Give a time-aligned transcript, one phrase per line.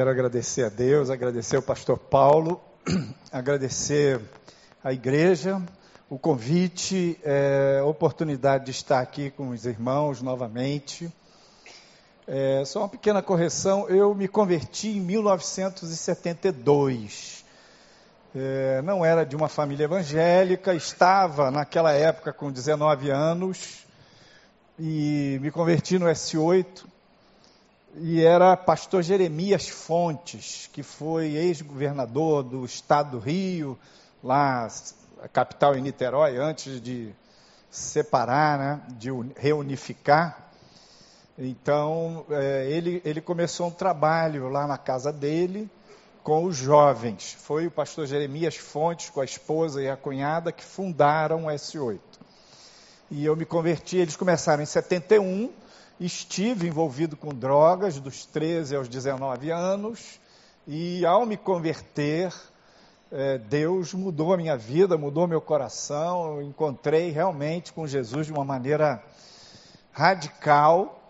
[0.00, 2.58] Quero agradecer a Deus, agradecer ao pastor Paulo,
[3.30, 4.18] agradecer
[4.82, 5.60] à igreja,
[6.08, 11.12] o convite, é, a oportunidade de estar aqui com os irmãos novamente.
[12.26, 17.44] É, só uma pequena correção, eu me converti em 1972.
[18.34, 23.84] É, não era de uma família evangélica, estava naquela época com 19 anos
[24.78, 26.86] e me converti no S8
[27.96, 33.78] e era pastor Jeremias Fontes, que foi ex-governador do estado do Rio,
[34.22, 34.68] lá,
[35.22, 37.12] a capital em Niterói, antes de
[37.70, 40.50] separar, né, de reunificar.
[41.36, 45.68] Então, é, ele, ele começou um trabalho lá na casa dele
[46.22, 47.36] com os jovens.
[47.40, 51.98] Foi o pastor Jeremias Fontes, com a esposa e a cunhada, que fundaram o S8.
[53.10, 55.50] E eu me converti, eles começaram em 71
[56.00, 60.18] estive envolvido com drogas dos 13 aos 19 anos
[60.66, 62.32] e ao me converter,
[63.12, 66.40] é, Deus mudou a minha vida, mudou meu coração.
[66.40, 69.02] Encontrei realmente com Jesus de uma maneira
[69.92, 71.02] radical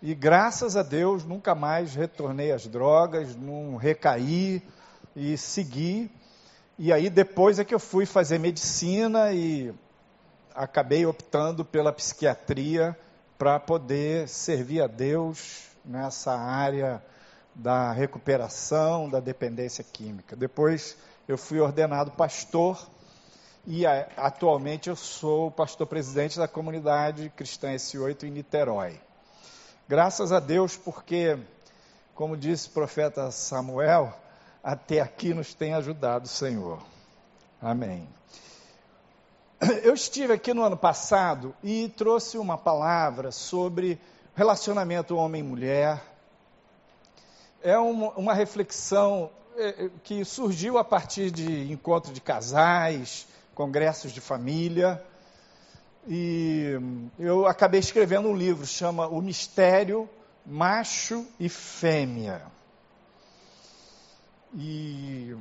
[0.00, 4.62] e graças a Deus nunca mais retornei às drogas, não recaí
[5.16, 6.08] e segui.
[6.78, 9.74] E aí depois é que eu fui fazer medicina e
[10.54, 12.96] acabei optando pela psiquiatria
[13.38, 17.02] para poder servir a Deus nessa área
[17.54, 20.36] da recuperação da dependência química.
[20.36, 22.78] Depois eu fui ordenado pastor
[23.66, 29.00] e atualmente eu sou pastor presidente da comunidade cristã S8 em Niterói.
[29.88, 31.38] Graças a Deus, porque,
[32.14, 34.12] como disse o profeta Samuel,
[34.62, 36.82] até aqui nos tem ajudado o Senhor.
[37.60, 38.08] Amém.
[39.82, 43.98] Eu estive aqui no ano passado e trouxe uma palavra sobre
[44.34, 46.02] relacionamento homem-mulher.
[47.62, 54.20] É uma, reflexão é, é, que surgiu a partir de encontro de casais, congressos de
[54.20, 55.02] família.
[56.06, 56.78] E
[57.18, 60.08] eu acabei escrevendo um livro, chama O Mistério
[60.44, 62.42] Macho e Fêmea.
[64.54, 65.34] E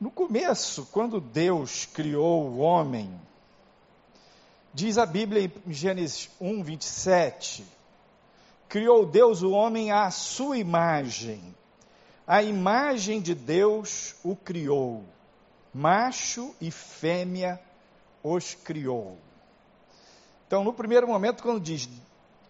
[0.00, 3.08] No começo, quando Deus criou o homem,
[4.72, 7.64] diz a Bíblia em Gênesis 1, 27,
[8.68, 11.54] criou Deus o homem à sua imagem.
[12.26, 15.04] A imagem de Deus o criou.
[15.72, 17.60] Macho e fêmea
[18.22, 19.16] os criou.
[20.46, 21.88] Então, no primeiro momento, quando diz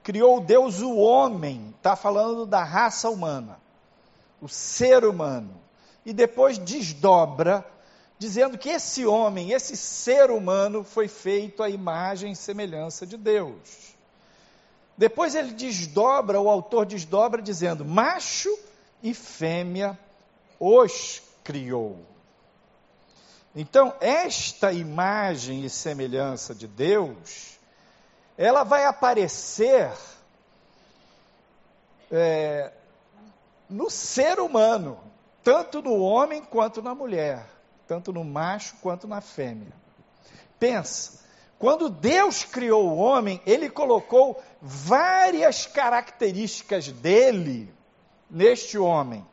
[0.03, 3.59] criou Deus o homem, está falando da raça humana,
[4.41, 5.64] o ser humano
[6.05, 7.65] e depois desdobra,
[8.19, 13.95] dizendo que esse homem, esse ser humano, foi feito à imagem e semelhança de Deus.
[14.97, 18.57] Depois ele desdobra, o autor desdobra, dizendo: macho
[19.03, 19.99] e fêmea
[20.59, 21.99] os criou.
[23.57, 27.59] Então, esta imagem e semelhança de Deus,
[28.37, 29.93] ela vai aparecer
[32.11, 32.73] é,
[33.69, 34.99] no ser humano,
[35.45, 37.47] tanto no homem quanto na mulher,
[37.87, 39.73] tanto no macho quanto na fêmea.
[40.59, 41.23] Pensa,
[41.59, 47.73] quando Deus criou o homem, ele colocou várias características dele
[48.31, 49.25] neste homem.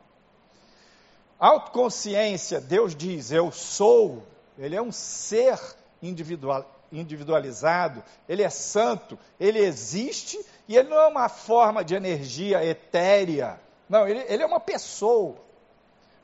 [1.40, 4.22] Autoconsciência, Deus diz, eu sou,
[4.56, 5.58] ele é um ser
[6.00, 12.64] individual, individualizado, ele é santo, ele existe e ele não é uma forma de energia
[12.64, 13.58] etérea.
[13.88, 15.36] Não, ele, ele é uma pessoa.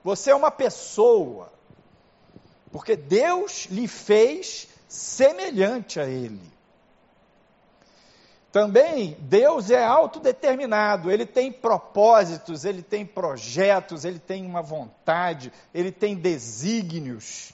[0.02, 1.52] Você é uma pessoa,
[2.72, 6.58] porque Deus lhe fez semelhante a Ele.
[8.50, 15.92] Também Deus é autodeterminado, ele tem propósitos, ele tem projetos, ele tem uma vontade, ele
[15.92, 17.52] tem desígnios.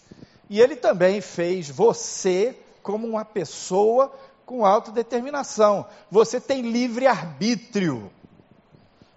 [0.49, 4.15] E ele também fez você como uma pessoa
[4.47, 5.87] com autodeterminação.
[6.11, 8.13] Você tem livre arbítrio.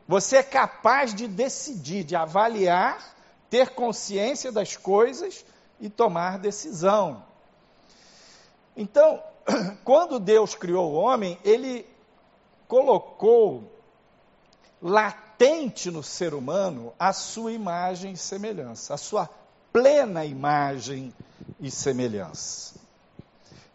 [0.07, 3.16] Você é capaz de decidir, de avaliar
[3.49, 5.45] ter consciência das coisas
[5.79, 7.23] e tomar decisão.
[8.75, 9.21] Então,
[9.83, 11.87] quando Deus criou o homem, ele
[12.67, 13.63] colocou
[14.81, 19.29] latente no ser humano a sua imagem e semelhança, a sua
[19.71, 21.13] plena imagem
[21.59, 22.75] e semelhança.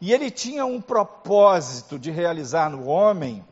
[0.00, 3.44] E ele tinha um propósito de realizar no homem,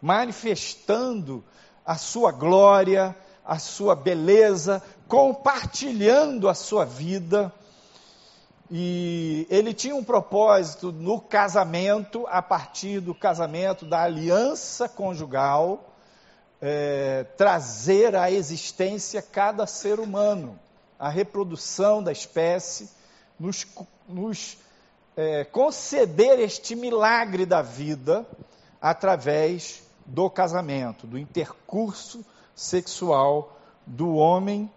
[0.00, 1.42] manifestando
[1.84, 7.52] a sua glória, a sua beleza, compartilhando a sua vida.
[8.70, 15.94] E ele tinha um propósito no casamento, a partir do casamento, da aliança conjugal,
[16.60, 20.58] é, trazer à existência cada ser humano,
[20.98, 22.88] a reprodução da espécie,
[23.38, 23.66] nos,
[24.08, 24.56] nos
[25.16, 28.26] é, conceder este milagre da vida
[28.80, 32.24] através do casamento, do intercurso
[32.54, 34.70] sexual do homem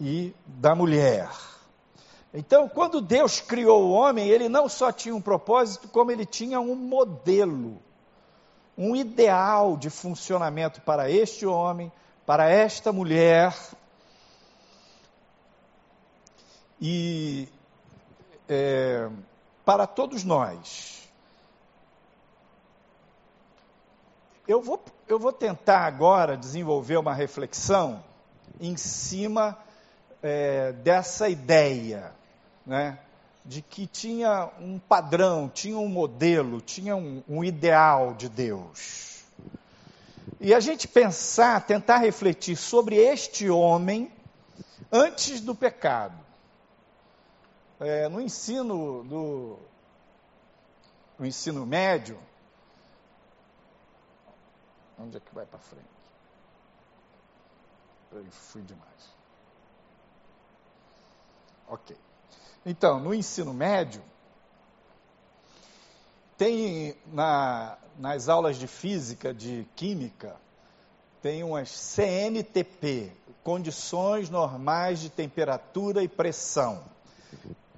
[0.00, 1.28] e da mulher.
[2.32, 6.60] Então, quando Deus criou o homem, ele não só tinha um propósito, como ele tinha
[6.60, 7.80] um modelo,
[8.76, 11.90] um ideal de funcionamento para este homem,
[12.26, 13.56] para esta mulher.
[16.80, 17.48] E
[18.48, 19.08] é,
[19.64, 21.08] para todos nós.
[24.46, 28.02] Eu vou, eu vou tentar agora desenvolver uma reflexão
[28.60, 29.58] em cima
[30.22, 32.12] é, dessa ideia
[32.66, 32.98] né,
[33.44, 39.24] de que tinha um padrão, tinha um modelo, tinha um, um ideal de Deus.
[40.40, 44.12] E a gente pensar, tentar refletir sobre este homem
[44.92, 46.18] antes do pecado.
[47.80, 49.58] É, no ensino do
[51.18, 52.18] no ensino médio,
[54.98, 55.84] onde é que vai para frente?
[58.12, 59.17] Eu fui demais.
[61.68, 61.96] Ok.
[62.64, 64.02] Então, no ensino médio,
[66.36, 70.36] tem na, nas aulas de física, de química,
[71.20, 73.12] tem umas CNTP,
[73.42, 76.82] condições normais de temperatura e pressão,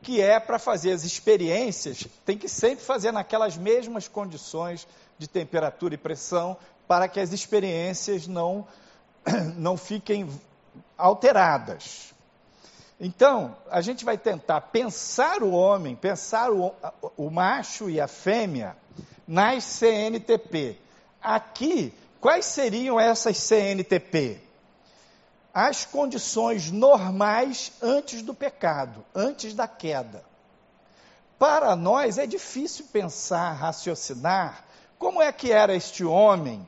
[0.03, 4.87] que é para fazer as experiências, tem que sempre fazer naquelas mesmas condições
[5.19, 6.57] de temperatura e pressão,
[6.87, 8.67] para que as experiências não,
[9.57, 10.29] não fiquem
[10.97, 12.15] alteradas.
[13.01, 16.75] Então, a gente vai tentar pensar o homem, pensar o,
[17.17, 18.77] o macho e a fêmea
[19.27, 20.77] nas CNTP.
[21.23, 24.39] Aqui, quais seriam essas CNTP?
[25.53, 30.23] As condições normais antes do pecado, antes da queda.
[31.39, 34.63] Para nós é difícil pensar, raciocinar
[34.99, 36.67] como é que era este homem,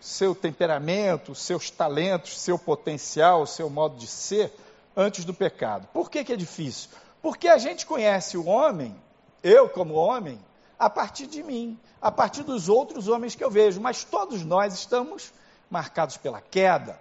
[0.00, 4.50] seu temperamento, seus talentos, seu potencial, seu modo de ser
[4.96, 5.88] antes do pecado.
[5.92, 6.90] Por que, que é difícil?
[7.20, 8.96] Porque a gente conhece o homem,
[9.42, 10.40] eu como homem,
[10.78, 14.74] a partir de mim, a partir dos outros homens que eu vejo, mas todos nós
[14.74, 15.32] estamos
[15.70, 16.98] marcados pela queda.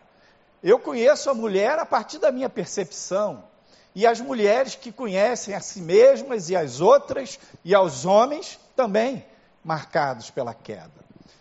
[0.63, 3.44] Eu conheço a mulher a partir da minha percepção,
[3.94, 9.25] e as mulheres que conhecem a si mesmas e as outras, e aos homens também
[9.63, 10.91] marcados pela queda.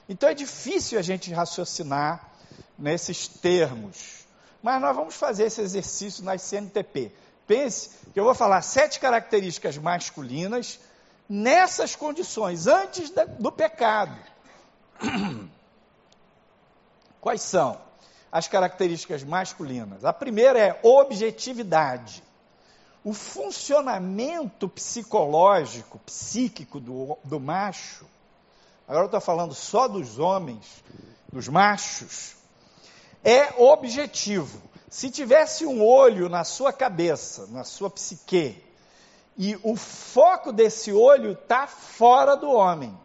[0.09, 2.31] Então é difícil a gente raciocinar
[2.79, 4.24] nesses termos.
[4.65, 7.13] Mas nós vamos fazer esse exercício nas CNTP.
[7.47, 10.81] Pense que eu vou falar sete características masculinas
[11.29, 14.19] nessas condições, antes do pecado.
[17.21, 17.79] Quais são
[18.33, 20.03] as características masculinas?
[20.03, 22.23] A primeira é objetividade.
[23.05, 28.07] O funcionamento psicológico, psíquico do, do macho,
[28.89, 30.83] agora eu estou falando só dos homens,
[31.31, 32.35] dos machos,
[33.25, 34.63] é objetivo.
[34.91, 38.63] Se tivesse um olho na sua cabeça, na sua psique,
[39.37, 42.97] e o foco desse olho está fora do homem,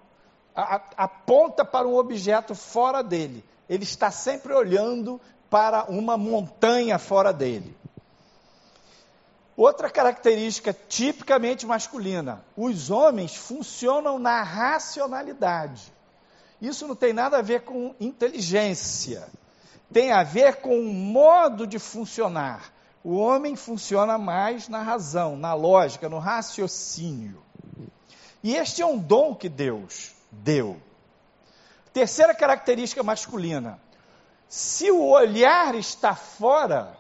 [0.54, 7.76] aponta para um objeto fora dele, ele está sempre olhando para uma montanha fora dele.
[9.58, 15.92] Outra característica tipicamente masculina: os homens funcionam na racionalidade.
[16.62, 19.28] Isso não tem nada a ver com inteligência
[19.92, 22.72] tem a ver com o modo de funcionar.
[23.04, 27.42] O homem funciona mais na razão, na lógica, no raciocínio.
[28.44, 30.80] E este é um dom que Deus deu.
[31.92, 33.80] Terceira característica masculina:
[34.48, 36.98] se o olhar está fora,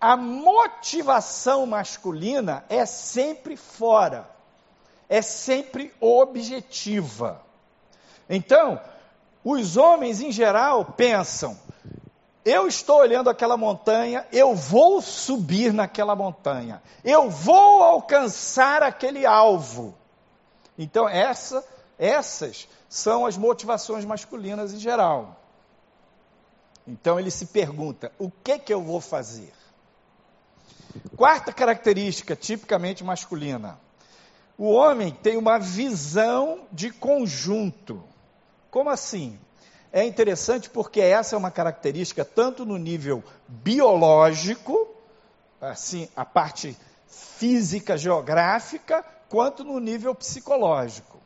[0.00, 4.28] a motivação masculina é sempre fora,
[5.08, 7.40] é sempre objetiva.
[8.28, 8.80] Então,
[9.44, 11.56] os homens em geral pensam:
[12.44, 19.94] eu estou olhando aquela montanha, eu vou subir naquela montanha, eu vou alcançar aquele alvo.
[20.76, 21.64] Então, essa,
[21.98, 25.36] essas são as motivações masculinas em geral.
[26.86, 29.52] Então, ele se pergunta: o que, que eu vou fazer?
[31.16, 33.78] Quarta característica tipicamente masculina:
[34.58, 38.02] o homem tem uma visão de conjunto.
[38.70, 39.38] Como assim?
[39.92, 44.88] É interessante porque essa é uma característica tanto no nível biológico,
[45.60, 51.20] assim, a parte física, geográfica, quanto no nível psicológico.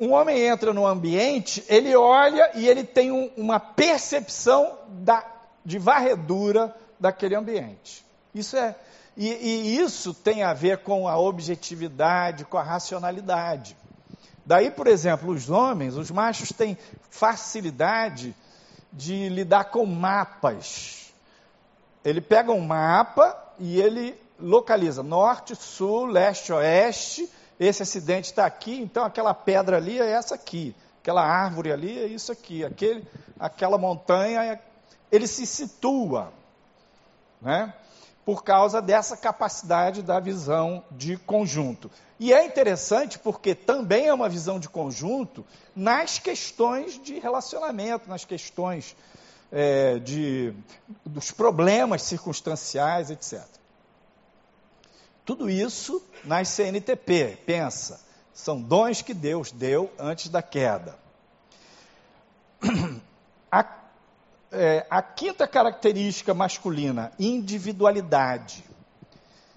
[0.00, 5.24] Um homem entra no ambiente, ele olha e ele tem um, uma percepção da,
[5.64, 8.04] de varredura daquele ambiente.
[8.34, 8.74] Isso é
[9.16, 13.76] e, e isso tem a ver com a objetividade, com a racionalidade.
[14.46, 16.76] Daí, por exemplo, os homens, os machos têm
[17.10, 18.34] facilidade
[18.92, 21.12] de lidar com mapas.
[22.04, 27.30] Ele pega um mapa e ele localiza norte, sul, leste, oeste.
[27.58, 32.06] Esse acidente está aqui, então aquela pedra ali é essa aqui, aquela árvore ali é
[32.06, 33.06] isso aqui, aquele,
[33.38, 34.42] aquela montanha.
[34.42, 34.60] É...
[35.10, 36.32] Ele se situa,
[37.40, 37.72] né?
[38.24, 41.90] Por causa dessa capacidade da visão de conjunto.
[42.24, 45.44] E é interessante porque também é uma visão de conjunto
[45.76, 48.96] nas questões de relacionamento, nas questões
[49.52, 50.54] é, de,
[51.04, 53.44] dos problemas circunstanciais, etc.
[55.22, 58.00] Tudo isso nas CNTP, pensa,
[58.32, 60.98] são dons que Deus deu antes da queda.
[63.52, 63.66] A,
[64.50, 68.64] é, a quinta característica masculina, individualidade.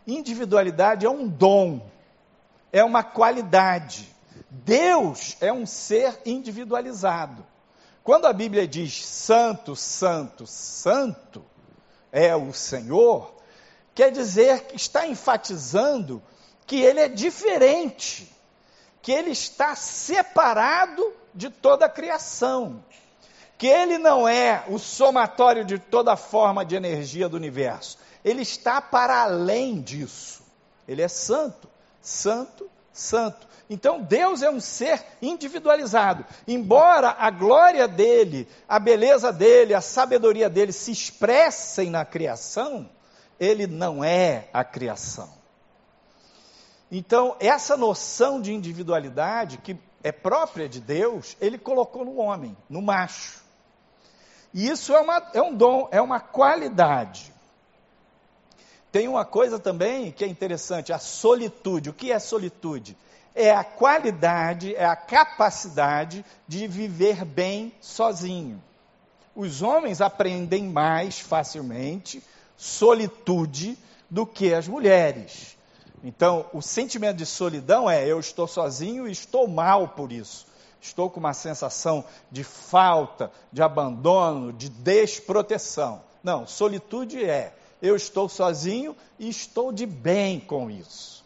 [0.05, 1.95] Individualidade é um dom
[2.71, 4.13] é uma qualidade.
[4.49, 7.45] Deus é um ser individualizado.
[8.03, 11.43] Quando a Bíblia diz santo, santo, santo
[12.11, 13.35] é o Senhor,
[13.93, 16.23] quer dizer que está enfatizando
[16.65, 18.31] que ele é diferente,
[19.01, 22.83] que ele está separado de toda a criação,
[23.57, 28.41] que ele não é o somatório de toda a forma de energia do universo, ele
[28.41, 30.43] está para além disso.
[30.87, 31.67] Ele é santo
[32.01, 33.47] santo, santo.
[33.69, 36.25] Então Deus é um ser individualizado.
[36.47, 42.89] Embora a glória dele, a beleza dele, a sabedoria dele se expressem na criação,
[43.39, 45.29] ele não é a criação.
[46.89, 52.81] Então, essa noção de individualidade, que é própria de Deus, ele colocou no homem, no
[52.81, 53.43] macho.
[54.53, 57.33] E isso é, uma, é um dom, é uma qualidade.
[58.97, 61.91] Tem uma coisa também que é interessante, a solitude.
[61.91, 62.97] O que é solitude?
[63.35, 68.59] É a qualidade, é a capacidade de viver bem sozinho.
[69.35, 72.23] Os homens aprendem mais facilmente
[72.57, 73.77] solitude
[74.09, 75.55] do que as mulheres.
[76.03, 80.47] Então, o sentimento de solidão é eu estou sozinho e estou mal por isso.
[80.81, 86.01] Estou com uma sensação de falta, de abandono, de desproteção.
[86.23, 91.25] Não, solitude é eu estou sozinho e estou de bem com isso.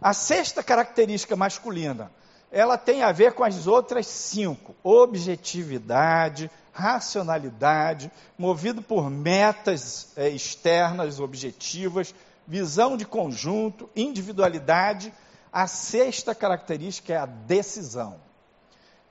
[0.00, 2.10] A sexta característica masculina,
[2.50, 11.20] ela tem a ver com as outras cinco: objetividade, racionalidade, movido por metas é, externas,
[11.20, 12.14] objetivas,
[12.46, 15.12] visão de conjunto, individualidade.
[15.52, 18.20] A sexta característica é a decisão.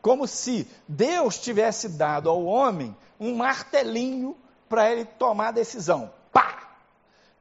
[0.02, 4.36] Como se Deus tivesse dado ao homem um martelinho
[4.70, 6.12] para ele tomar a decisão.
[6.32, 6.70] Pá!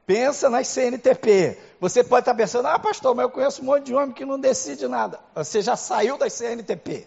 [0.07, 1.59] Pensa nas CNTP.
[1.79, 4.41] Você pode estar pensando, ah, pastor, mas eu conheço um monte de homem que não
[4.41, 5.21] decide nada.
[5.35, 7.07] Você já saiu das CNTP.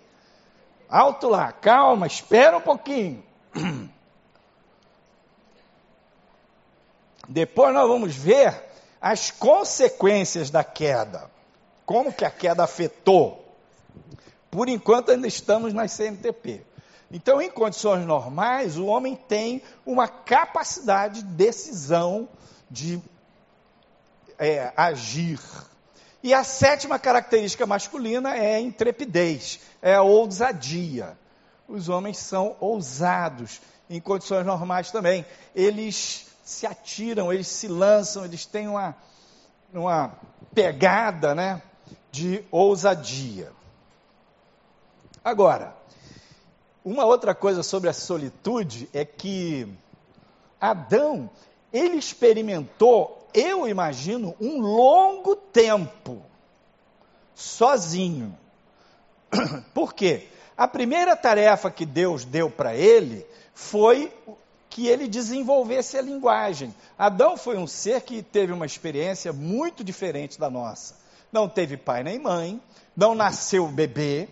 [0.88, 3.24] Alto lá, calma, espera um pouquinho.
[7.28, 8.62] Depois nós vamos ver
[9.01, 11.32] as consequências da queda.
[11.86, 13.44] Como que a queda afetou.
[14.51, 16.62] Por enquanto ainda estamos nas CNTP.
[17.13, 22.30] Então, em condições normais, o homem tem uma capacidade de decisão
[22.70, 23.01] de
[24.39, 25.39] é, agir.
[26.24, 31.18] E a sétima característica masculina é a intrepidez, é a ousadia.
[31.68, 35.25] Os homens são ousados em condições normais também.
[35.53, 38.96] Eles se atiram, eles se lançam, eles têm uma,
[39.74, 40.13] uma
[40.53, 41.62] pegada né,
[42.10, 43.51] de ousadia.
[45.24, 45.75] Agora,
[46.83, 49.67] uma outra coisa sobre a solitude é que
[50.59, 51.29] Adão,
[51.71, 56.21] ele experimentou, eu imagino, um longo tempo
[57.33, 58.38] sozinho.
[59.73, 60.27] Por quê?
[60.57, 64.13] A primeira tarefa que Deus deu para ele foi
[64.69, 66.73] que ele desenvolvesse a linguagem.
[66.97, 70.95] Adão foi um ser que teve uma experiência muito diferente da nossa.
[71.31, 72.61] Não teve pai nem mãe,
[72.95, 74.29] não nasceu bebê,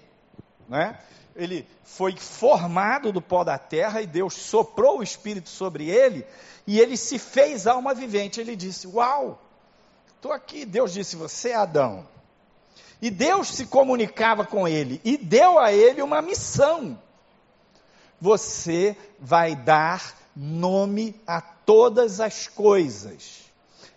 [0.68, 1.00] né?
[1.36, 6.26] Ele foi formado do pó da terra e Deus soprou o Espírito sobre ele
[6.68, 8.40] e ele se fez alma vivente.
[8.40, 9.42] Ele disse: Uau,
[10.16, 10.66] estou aqui.
[10.66, 12.08] Deus disse: Você é Adão.
[13.02, 17.00] E Deus se comunicava com ele e deu a ele uma missão.
[18.20, 23.50] Você vai dar nome a todas as coisas.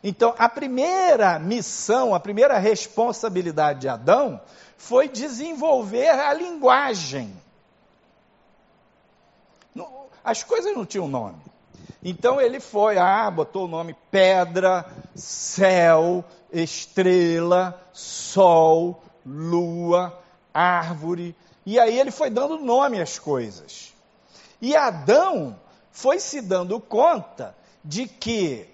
[0.05, 4.41] Então, a primeira missão, a primeira responsabilidade de Adão
[4.83, 7.33] foi desenvolver a linguagem.
[10.25, 11.41] As coisas não tinham nome.
[12.03, 14.85] Então ele foi, ah, botou o nome pedra,
[15.15, 20.21] céu, estrela, sol, lua,
[20.53, 21.37] árvore.
[21.65, 23.95] E aí ele foi dando nome às coisas.
[24.61, 25.57] E Adão
[25.93, 28.69] foi se dando conta de que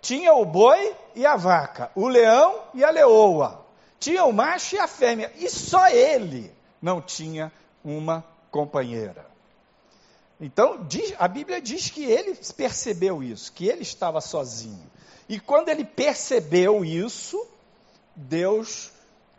[0.00, 3.61] tinha o boi e a vaca, o leão e a leoa,
[4.02, 7.52] tinha o macho e a fêmea, e só ele não tinha
[7.84, 9.24] uma companheira.
[10.40, 14.90] Então, diz, a Bíblia diz que ele percebeu isso, que ele estava sozinho.
[15.28, 17.46] E quando ele percebeu isso,
[18.16, 18.90] Deus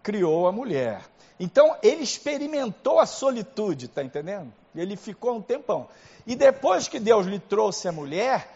[0.02, 1.02] criou a mulher.
[1.38, 4.54] Então, ele experimentou a solitude, está entendendo?
[4.74, 5.90] Ele ficou um tempão.
[6.26, 8.50] E depois que Deus lhe trouxe a mulher,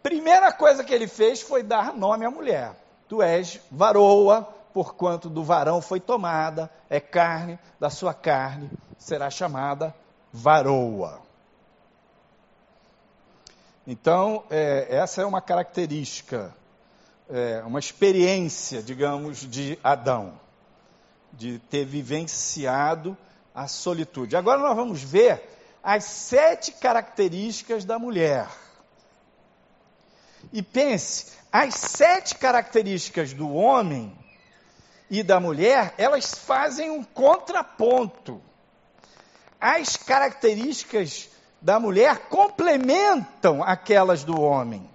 [0.00, 2.76] primeira coisa que ele fez foi dar nome à mulher.
[3.08, 4.48] Tu és varoa,
[4.78, 9.92] porquanto do varão foi tomada, é carne, da sua carne será chamada
[10.32, 11.20] varoa.
[13.84, 16.54] Então, é, essa é uma característica,
[17.28, 20.34] é, uma experiência, digamos, de Adão,
[21.32, 23.18] de ter vivenciado
[23.52, 24.36] a solitude.
[24.36, 25.42] Agora nós vamos ver
[25.82, 28.48] as sete características da mulher.
[30.52, 34.16] E pense, as sete características do homem
[35.10, 38.40] e da mulher, elas fazem um contraponto.
[39.60, 41.28] As características
[41.60, 44.88] da mulher complementam aquelas do homem.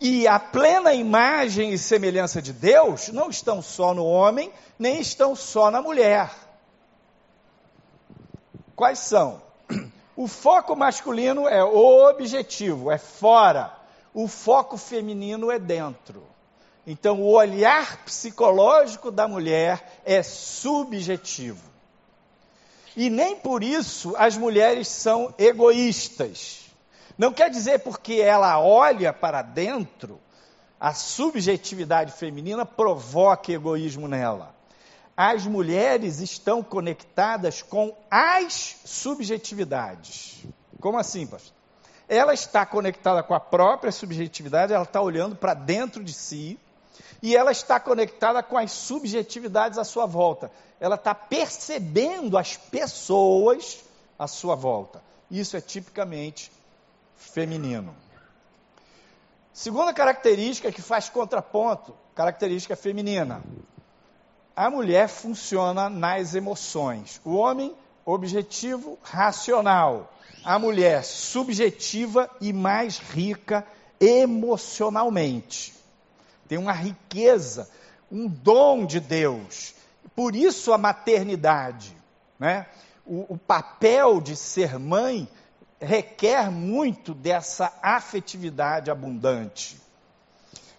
[0.00, 5.34] E a plena imagem e semelhança de Deus não estão só no homem, nem estão
[5.34, 6.30] só na mulher.
[8.74, 9.42] Quais são?
[10.14, 13.74] O foco masculino é objetivo, é fora.
[14.14, 16.22] O foco feminino é dentro.
[16.86, 21.68] Então, o olhar psicológico da mulher é subjetivo.
[22.96, 26.70] E nem por isso as mulheres são egoístas.
[27.18, 30.20] Não quer dizer porque ela olha para dentro,
[30.78, 34.54] a subjetividade feminina provoca egoísmo nela.
[35.16, 40.44] As mulheres estão conectadas com as subjetividades.
[40.78, 41.54] Como assim, pastor?
[42.08, 46.58] Ela está conectada com a própria subjetividade, ela está olhando para dentro de si,
[47.26, 50.48] e ela está conectada com as subjetividades à sua volta.
[50.78, 53.84] Ela está percebendo as pessoas
[54.16, 55.02] à sua volta.
[55.28, 56.52] Isso é tipicamente
[57.16, 57.92] feminino.
[59.52, 63.42] Segunda característica que faz contraponto, característica feminina.
[64.54, 67.20] A mulher funciona nas emoções.
[67.24, 70.14] O homem, objetivo, racional.
[70.44, 73.66] A mulher, subjetiva e mais rica
[73.98, 75.74] emocionalmente
[76.46, 77.68] tem uma riqueza,
[78.10, 79.74] um dom de Deus.
[80.14, 81.94] Por isso a maternidade,
[82.38, 82.66] né?
[83.06, 85.28] o, o papel de ser mãe
[85.80, 89.76] requer muito dessa afetividade abundante.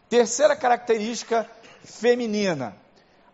[0.10, 1.49] Terceira característica
[1.84, 2.75] feminina.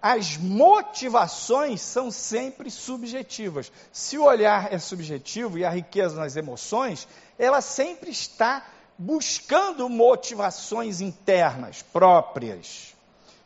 [0.02, 3.72] As motivações são sempre subjetivas.
[3.92, 7.08] Se o olhar é subjetivo e a riqueza nas emoções,
[7.40, 8.66] ela sempre está
[8.98, 12.94] buscando motivações internas próprias.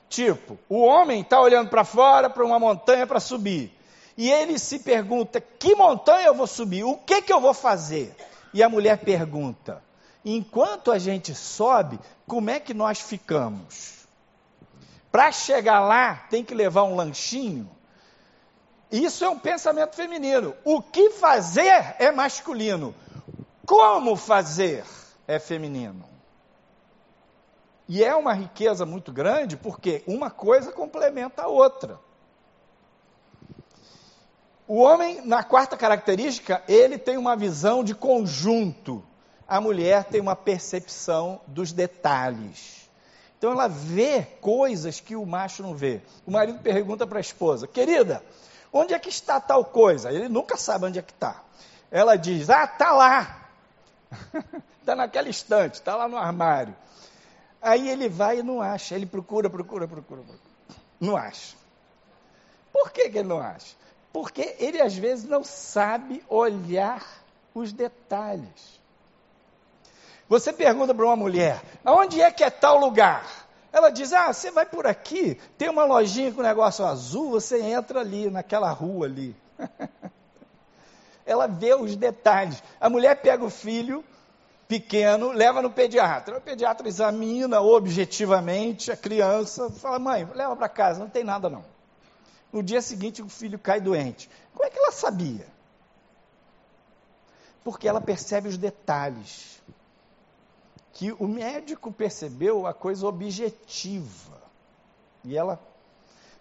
[0.09, 3.73] Tipo, o homem está olhando para fora para uma montanha para subir.
[4.17, 6.83] E ele se pergunta: que montanha eu vou subir?
[6.83, 8.15] O que, que eu vou fazer?
[8.53, 9.83] E a mulher pergunta:
[10.23, 13.97] enquanto a gente sobe, como é que nós ficamos?
[15.11, 17.69] Para chegar lá, tem que levar um lanchinho.
[18.91, 20.55] Isso é um pensamento feminino.
[20.63, 22.95] O que fazer é masculino.
[23.65, 24.85] Como fazer?
[25.27, 26.05] É feminino.
[27.87, 31.99] E é uma riqueza muito grande porque uma coisa complementa a outra.
[34.67, 39.01] O homem, na quarta característica, ele tem uma visão de conjunto.
[39.47, 42.89] A mulher tem uma percepção dos detalhes.
[43.37, 46.01] Então ela vê coisas que o macho não vê.
[46.25, 48.21] O marido pergunta para a esposa: Querida,
[48.73, 50.11] onde é que está tal coisa?
[50.11, 51.41] Ele nunca sabe onde é que está.
[51.89, 53.49] Ela diz: Ah, está lá.
[54.87, 56.73] Está naquela estante, está lá no armário.
[57.61, 58.95] Aí ele vai e não acha.
[58.95, 60.39] Ele procura, procura, procura, procura.
[60.97, 61.57] Não acha.
[62.71, 63.75] Por que, que ele não acha?
[64.13, 67.05] Porque ele às vezes não sabe olhar
[67.53, 68.79] os detalhes.
[70.29, 73.27] Você pergunta para uma mulher: aonde é que é tal lugar?
[73.73, 77.99] Ela diz: Ah, você vai por aqui, tem uma lojinha com negócio azul, você entra
[77.99, 79.35] ali, naquela rua ali.
[81.25, 82.63] Ela vê os detalhes.
[82.79, 84.01] A mulher pega o filho,
[84.67, 86.37] pequeno, leva no pediatra.
[86.37, 91.63] O pediatra examina objetivamente a criança, fala: mãe, leva para casa, não tem nada não.
[92.51, 94.29] No dia seguinte, o filho cai doente.
[94.53, 95.45] Como é que ela sabia?
[97.63, 99.61] Porque ela percebe os detalhes.
[100.93, 104.41] Que o médico percebeu a coisa objetiva.
[105.23, 105.59] E ela.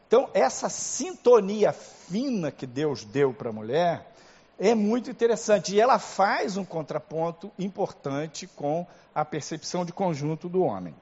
[0.06, 4.15] Então, essa sintonia fina que Deus deu para a mulher
[4.58, 5.74] é muito interessante.
[5.74, 10.94] E ela faz um contraponto importante com a percepção de conjunto do homem.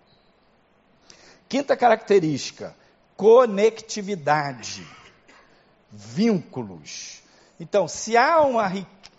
[1.48, 2.74] Quinta característica:
[3.16, 4.86] conectividade,
[5.90, 7.22] vínculos.
[7.58, 8.70] Então, se há uma,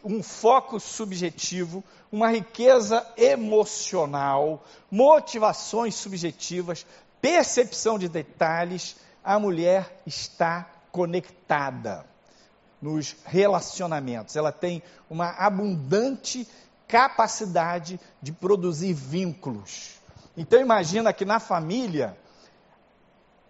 [0.04, 6.86] um foco subjetivo, uma riqueza emocional, motivações subjetivas,
[7.22, 12.06] percepção de detalhes, a mulher está conectada
[12.86, 14.36] nos relacionamentos.
[14.36, 16.48] Ela tem uma abundante
[16.88, 19.96] capacidade de produzir vínculos.
[20.38, 22.16] Então imagina que na família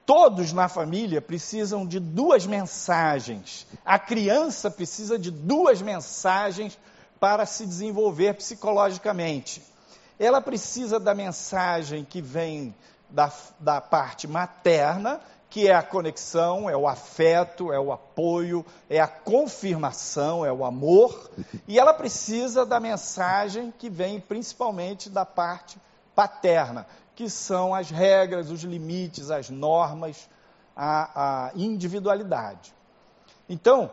[0.06, 3.68] todos na família precisam de duas mensagens.
[3.84, 6.78] A criança precisa de duas mensagens
[7.20, 9.62] para se desenvolver psicologicamente.
[10.18, 12.74] Ela precisa da mensagem que vem
[13.10, 19.00] da, da parte materna, que é a conexão, é o afeto, é o apoio, é
[19.00, 21.30] a confirmação, é o amor,
[21.68, 25.78] e ela precisa da mensagem que vem principalmente da parte
[26.14, 30.30] paterna, que são as regras, os limites, as normas,
[30.76, 32.74] a, a individualidade.
[33.48, 33.92] Então,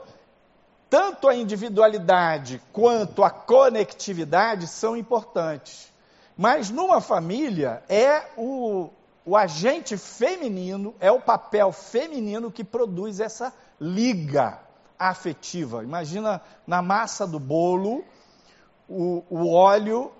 [0.91, 5.93] tanto a individualidade quanto a conectividade são importantes.
[6.37, 8.91] Mas numa família é o,
[9.25, 14.59] o agente feminino, é o papel feminino que produz essa liga
[14.99, 15.83] afetiva.
[15.83, 18.05] Imagina na massa do bolo,
[18.89, 20.13] o, o óleo,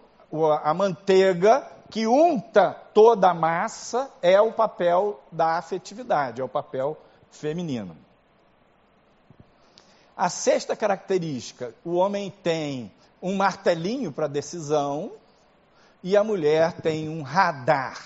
[0.63, 6.97] a manteiga que unta toda a massa é o papel da afetividade, é o papel
[7.31, 7.97] feminino.
[10.17, 15.13] A sexta característica: o homem tem um martelinho para decisão
[16.03, 18.01] e a mulher tem um radar,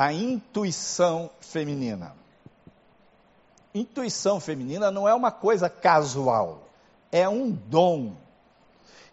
[0.00, 2.16] a intuição feminina.
[3.74, 6.66] Intuição feminina não é uma coisa casual,
[7.12, 8.16] é um dom.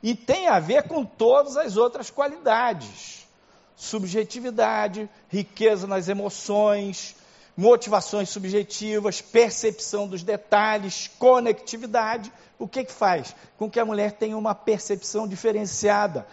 [0.02, 3.28] E tem a ver com todas as outras qualidades
[3.76, 7.17] subjetividade, riqueza nas emoções,
[7.58, 12.32] motivações subjetivas, percepção dos detalhes, conectividade.
[12.58, 13.36] O que, que faz?
[13.58, 16.26] Com que a mulher tenha uma percepção diferenciada,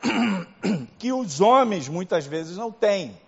[0.98, 3.21] que os homens muitas vezes não têm.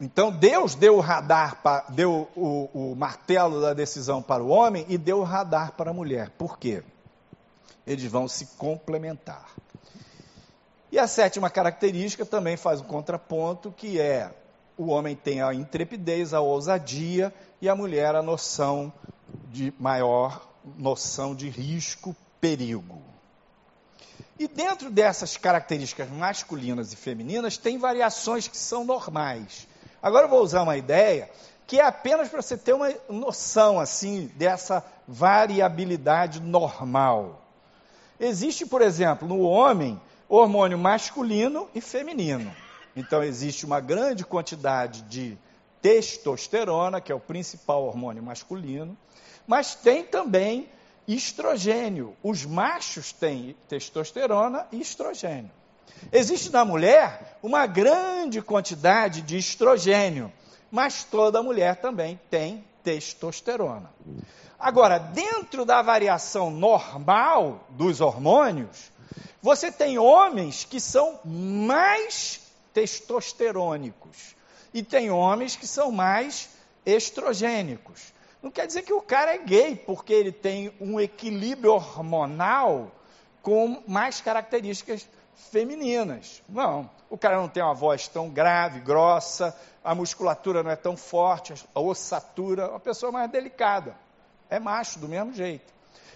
[0.00, 4.98] Então Deus deu o radar, deu o, o martelo da decisão para o homem e
[4.98, 6.30] deu o radar para a mulher.
[6.30, 6.82] Por quê?
[7.86, 9.50] eles vão se complementar.
[10.90, 14.32] E a sétima característica também faz um contraponto, que é
[14.76, 18.92] o homem tem a intrepidez, a ousadia, e a mulher a noção
[19.50, 23.00] de maior noção de risco, perigo.
[24.38, 29.68] E dentro dessas características masculinas e femininas, tem variações que são normais.
[30.04, 31.30] Agora eu vou usar uma ideia
[31.66, 37.40] que é apenas para você ter uma noção assim dessa variabilidade normal.
[38.20, 42.54] Existe, por exemplo, no homem, hormônio masculino e feminino.
[42.94, 45.38] Então, existe uma grande quantidade de
[45.80, 48.94] testosterona, que é o principal hormônio masculino,
[49.46, 50.68] mas tem também
[51.08, 52.14] estrogênio.
[52.22, 55.50] Os machos têm testosterona e estrogênio.
[56.12, 60.32] Existe na mulher uma grande quantidade de estrogênio,
[60.70, 63.92] mas toda mulher também tem testosterona.
[64.58, 68.90] Agora, dentro da variação normal dos hormônios,
[69.42, 72.40] você tem homens que são mais
[72.72, 74.34] testosterônicos
[74.72, 76.48] e tem homens que são mais
[76.84, 78.12] estrogênicos.
[78.42, 82.90] Não quer dizer que o cara é gay, porque ele tem um equilíbrio hormonal
[83.42, 85.06] com mais características
[85.50, 86.42] femininas.
[86.48, 90.96] Não, o cara não tem uma voz tão grave, grossa, a musculatura não é tão
[90.96, 93.94] forte, a ossatura, uma pessoa mais delicada
[94.54, 95.72] é macho do mesmo jeito.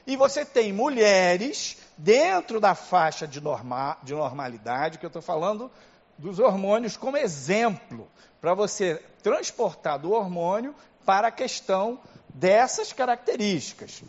[0.07, 5.70] E você tem mulheres dentro da faixa de, norma, de normalidade, que eu estou falando
[6.16, 8.09] dos hormônios como exemplo,
[8.40, 14.02] para você transportar do hormônio para a questão dessas características.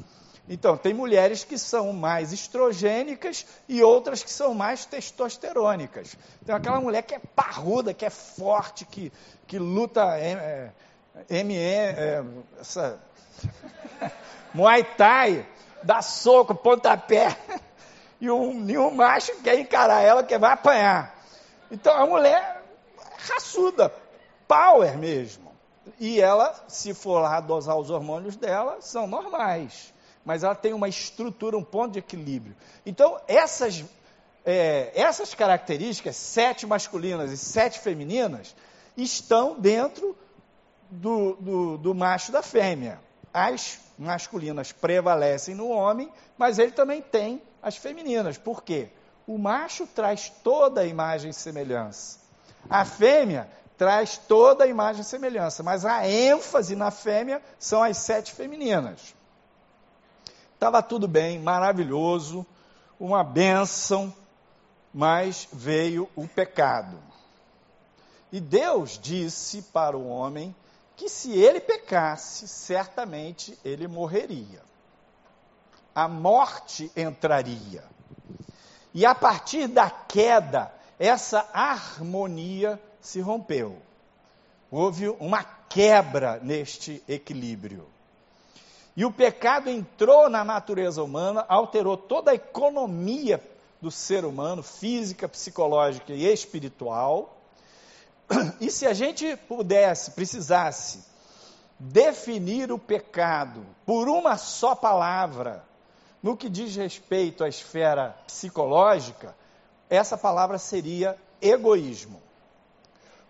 [0.50, 6.18] Então, tem mulheres que são mais estrogênicas e outras que são mais testosterônicas.
[6.44, 9.14] Tem aquela mulher que é parruda, que é forte, que,
[9.46, 10.72] que luta é,
[11.30, 12.24] é, ME, é,
[12.60, 13.00] essa
[14.52, 15.46] Muay Thai,
[15.84, 17.38] dá soco, pontapé.
[18.22, 21.16] E um, e macho quer encarar ela, que vai apanhar.
[21.72, 22.62] Então a mulher
[23.30, 23.94] raçuda,
[24.46, 25.50] power mesmo.
[25.98, 29.94] E ela, se for lá dosar os hormônios dela, são normais.
[30.26, 32.56] Mas ela tem uma estrutura, um ponto de equilíbrio.
[32.86, 33.84] Então, essas,
[34.46, 38.56] é, essas características, sete masculinas e sete femininas,
[38.96, 40.16] estão dentro
[40.90, 43.00] do, do, do macho da fêmea.
[43.34, 48.38] As masculinas prevalecem no homem, mas ele também tem as femininas.
[48.38, 48.90] Por quê?
[49.28, 52.20] O macho traz toda a imagem e semelhança.
[52.70, 57.98] A fêmea traz toda a imagem e semelhança, mas a ênfase na fêmea são as
[57.98, 59.16] sete femininas.
[60.60, 62.46] Estava tudo bem, maravilhoso,
[63.00, 64.14] uma bênção,
[64.94, 67.00] mas veio o pecado.
[68.30, 70.54] E Deus disse para o homem
[70.98, 74.62] que se ele pecasse, certamente ele morreria.
[75.96, 77.86] A morte entraria.
[78.94, 83.82] E a partir da queda, essa harmonia se rompeu.
[84.70, 87.88] Houve uma quebra neste equilíbrio.
[89.00, 93.42] E o pecado entrou na natureza humana, alterou toda a economia
[93.82, 97.40] do ser humano, física, psicológica e espiritual
[98.60, 101.06] e se a gente pudesse, precisasse,
[101.80, 105.64] definir o pecado por uma só palavra,
[106.22, 109.34] no que diz respeito à esfera psicológica,
[109.90, 112.22] essa palavra seria egoísmo.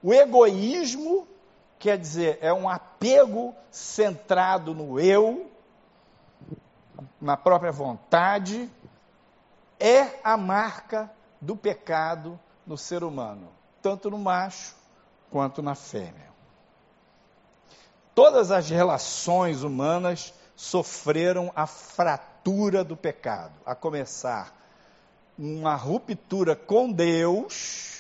[0.02, 1.28] O egoísmo
[1.78, 5.49] quer dizer, é um apego centrado no eu,
[7.20, 8.70] na própria vontade,
[9.80, 13.50] é a marca do pecado no ser humano,
[13.82, 14.76] tanto no macho
[15.32, 16.30] quanto na fêmea.
[18.14, 24.54] Todas as relações humanas sofreram a fratura do pecado, a começar
[25.38, 27.99] uma ruptura com Deus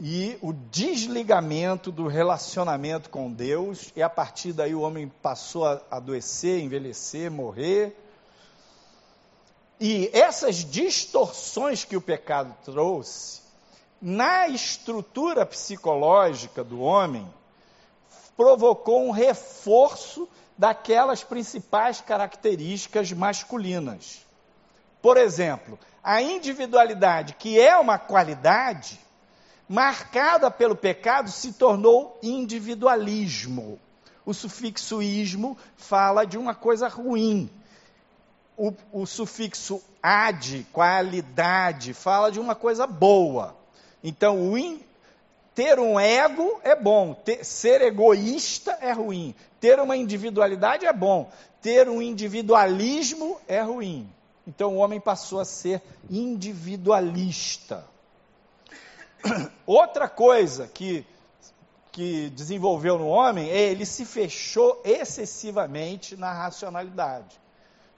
[0.00, 5.80] e o desligamento do relacionamento com Deus, e a partir daí o homem passou a
[5.90, 7.94] adoecer, envelhecer, morrer.
[9.78, 13.40] E essas distorções que o pecado trouxe
[14.00, 17.28] na estrutura psicológica do homem,
[18.34, 24.24] provocou um reforço daquelas principais características masculinas.
[25.02, 28.98] Por exemplo, a individualidade, que é uma qualidade,
[29.70, 33.78] marcada pelo pecado, se tornou individualismo.
[34.26, 37.48] O sufixo ismo fala de uma coisa ruim.
[38.56, 43.54] O, o sufixo ad, qualidade, fala de uma coisa boa.
[44.02, 44.80] Então, in,
[45.54, 51.30] ter um ego é bom, ter, ser egoísta é ruim, ter uma individualidade é bom,
[51.62, 54.10] ter um individualismo é ruim.
[54.44, 55.80] Então, o homem passou a ser
[56.10, 57.88] individualista.
[59.66, 61.06] Outra coisa que,
[61.92, 67.40] que desenvolveu no homem é ele se fechou excessivamente na racionalidade.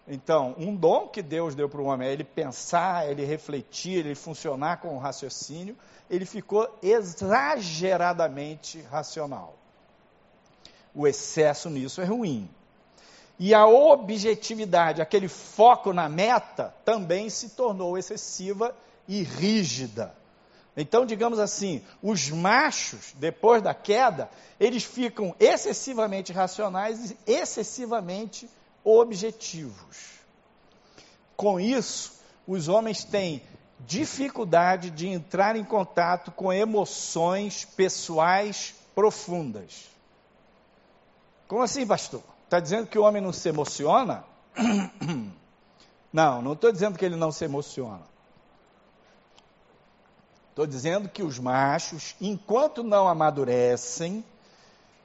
[0.06, 4.16] Então, um dom que Deus deu para o homem é ele pensar, ele refletir, ele
[4.16, 5.76] funcionar com o raciocínio,
[6.10, 9.54] ele ficou exageradamente racional.
[10.94, 12.50] O excesso nisso é ruim.
[13.38, 18.74] E a objetividade, aquele foco na meta, também se tornou excessiva
[19.08, 20.12] e rígida.
[20.76, 28.48] Então, digamos assim, os machos, depois da queda, eles ficam excessivamente racionais e excessivamente
[28.82, 30.22] objetivos.
[31.36, 32.12] Com isso,
[32.46, 33.42] os homens têm
[33.80, 39.88] dificuldade de entrar em contato com emoções pessoais profundas.
[41.46, 42.22] Como assim, pastor?
[42.44, 44.24] Está dizendo que o homem não se emociona?
[46.12, 48.02] Não, não estou dizendo que ele não se emociona.
[50.52, 54.22] Estou dizendo que os machos, enquanto não amadurecem,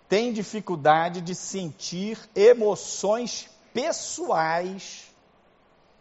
[0.10, 5.06] têm dificuldade de sentir emoções pessoais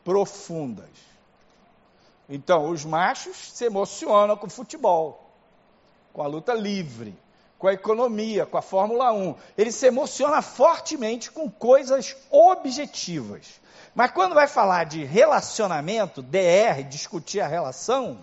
[0.03, 0.91] profundas.
[2.29, 5.31] Então, os machos se emocionam com o futebol,
[6.13, 7.17] com a luta livre,
[7.57, 9.33] com a economia, com a Fórmula 1.
[9.57, 13.61] Ele se emociona fortemente com coisas objetivas.
[13.95, 18.19] Mas quando vai falar de relacionamento, DR, discutir a relação,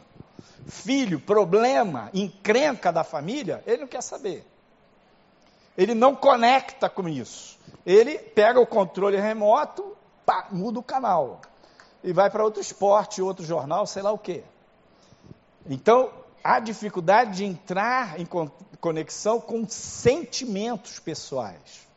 [0.67, 4.45] filho, problema, encrenca da família, ele não quer saber.
[5.78, 7.58] Ele não conecta com isso.
[7.86, 9.95] Ele pega o controle remoto,
[10.26, 11.41] pá, muda o canal.
[12.04, 14.43] E vai para outro esporte, outro jornal, sei lá o quê.
[15.69, 16.12] Então,
[16.43, 18.28] há dificuldade de entrar em
[18.80, 21.88] conexão com sentimentos pessoais.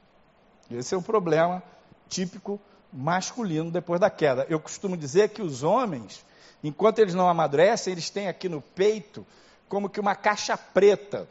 [0.70, 1.62] Esse é um problema
[2.08, 2.60] típico
[2.92, 4.46] masculino depois da queda.
[4.48, 6.24] Eu costumo dizer que os homens,
[6.62, 9.26] enquanto eles não amadurecem, eles têm aqui no peito
[9.68, 11.28] como que uma caixa preta,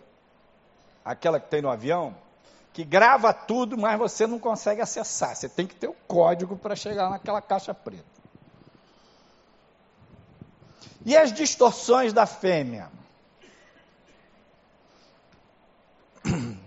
[1.04, 2.16] aquela que tem no avião,
[2.74, 5.36] que grava tudo, mas você não consegue acessar.
[5.36, 8.04] Você tem que ter o código para chegar naquela caixa preta.
[11.06, 12.90] E as distorções da fêmea?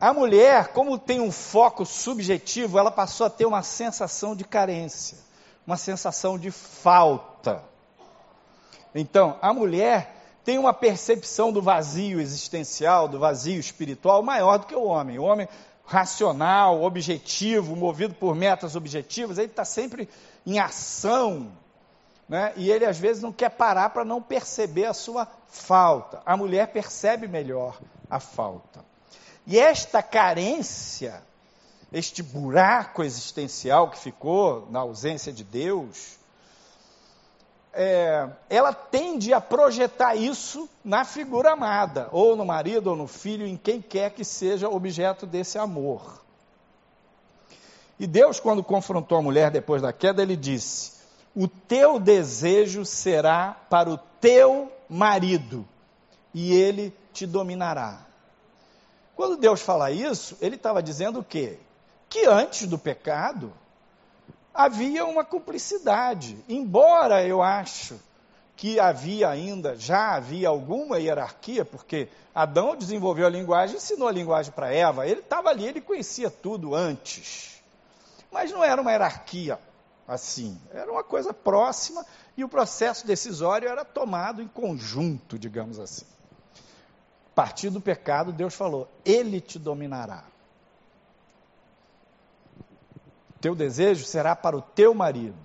[0.00, 5.18] A mulher, como tem um foco subjetivo, ela passou a ter uma sensação de carência,
[5.66, 7.64] uma sensação de falta.
[9.00, 14.74] Então, a mulher tem uma percepção do vazio existencial, do vazio espiritual maior do que
[14.74, 15.18] o homem.
[15.18, 15.48] O homem
[15.84, 20.08] racional, objetivo, movido por metas objetivas, ele está sempre
[20.44, 21.52] em ação,
[22.28, 22.52] né?
[22.56, 26.20] e ele às vezes não quer parar para não perceber a sua falta.
[26.24, 27.78] A mulher percebe melhor
[28.10, 28.84] a falta.
[29.46, 31.22] E esta carência,
[31.92, 36.18] este buraco existencial que ficou na ausência de Deus,
[37.76, 43.46] é, ela tende a projetar isso na figura amada, ou no marido, ou no filho,
[43.46, 46.22] em quem quer que seja objeto desse amor.
[48.00, 50.92] E Deus, quando confrontou a mulher depois da queda, ele disse:
[51.34, 55.66] O teu desejo será para o teu marido,
[56.32, 58.06] e ele te dominará.
[59.14, 61.58] Quando Deus fala isso, ele estava dizendo o quê?
[62.08, 63.52] Que antes do pecado
[64.56, 66.36] havia uma cumplicidade.
[66.48, 68.00] Embora eu acho
[68.56, 74.52] que havia ainda, já havia alguma hierarquia, porque Adão desenvolveu a linguagem, ensinou a linguagem
[74.52, 77.62] para Eva, ele estava ali, ele conhecia tudo antes.
[78.32, 79.58] Mas não era uma hierarquia
[80.08, 82.04] assim, era uma coisa próxima
[82.36, 86.06] e o processo decisório era tomado em conjunto, digamos assim
[87.36, 90.24] partir do pecado, Deus falou: Ele te dominará.
[93.46, 95.38] Teu desejo será para o teu marido.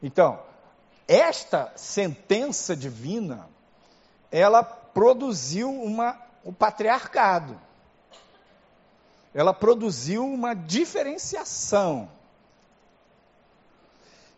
[0.00, 0.38] Então,
[1.08, 3.48] esta sentença divina,
[4.30, 7.60] ela produziu uma, o patriarcado.
[9.34, 12.08] Ela produziu uma diferenciação.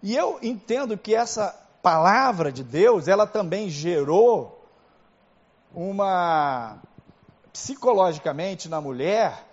[0.02, 4.66] E eu entendo que essa palavra de Deus, ela também gerou
[5.74, 6.78] uma
[7.52, 9.51] psicologicamente na mulher,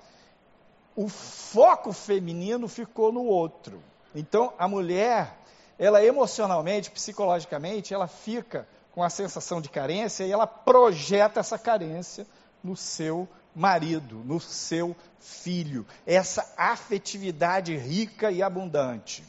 [1.00, 3.82] o foco feminino ficou no outro.
[4.14, 5.34] Então, a mulher,
[5.78, 12.28] ela emocionalmente, psicologicamente, ela fica com a sensação de carência e ela projeta essa carência
[12.62, 15.88] no seu marido, no seu filho.
[16.06, 19.24] Essa afetividade rica e abundante.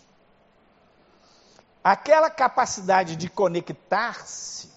[1.85, 4.71] Aquela capacidade de conectar-se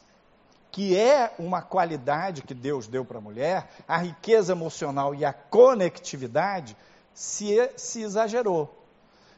[0.73, 5.31] que é uma qualidade que Deus deu para a mulher, a riqueza emocional e a
[5.31, 6.75] conectividade,
[7.13, 8.75] se, se exagerou.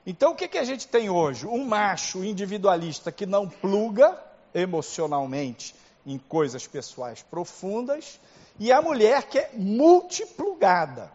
[0.08, 1.46] Então, o que, que a gente tem hoje?
[1.46, 4.18] Um macho individualista que não pluga
[4.54, 8.18] emocionalmente em coisas pessoais profundas,
[8.58, 11.12] e a mulher que é multiplugada.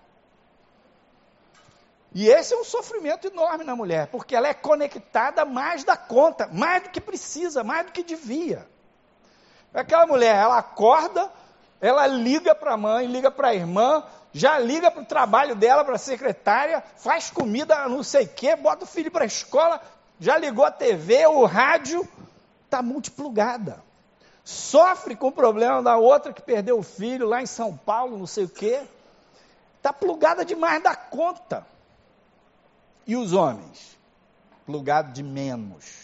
[2.15, 6.47] E esse é um sofrimento enorme na mulher, porque ela é conectada mais da conta,
[6.49, 8.69] mais do que precisa, mais do que devia.
[9.73, 11.31] Aquela mulher, ela acorda,
[11.81, 14.03] ela liga para a mãe, liga para a irmã,
[14.33, 18.57] já liga para o trabalho dela, para a secretária, faz comida, não sei o quê,
[18.57, 19.81] bota o filho para a escola,
[20.19, 22.07] já ligou a TV, o rádio,
[22.65, 23.83] está multiplugada.
[24.45, 28.27] Sofre com o problema da outra que perdeu o filho lá em São Paulo, não
[28.27, 28.83] sei o quê.
[29.77, 31.67] Está plugada demais da conta.
[33.07, 33.99] E os homens?
[34.67, 36.00] Plugado de menos.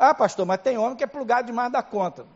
[0.00, 2.26] Ah, pastor, mas tem homem que é plugado demais da conta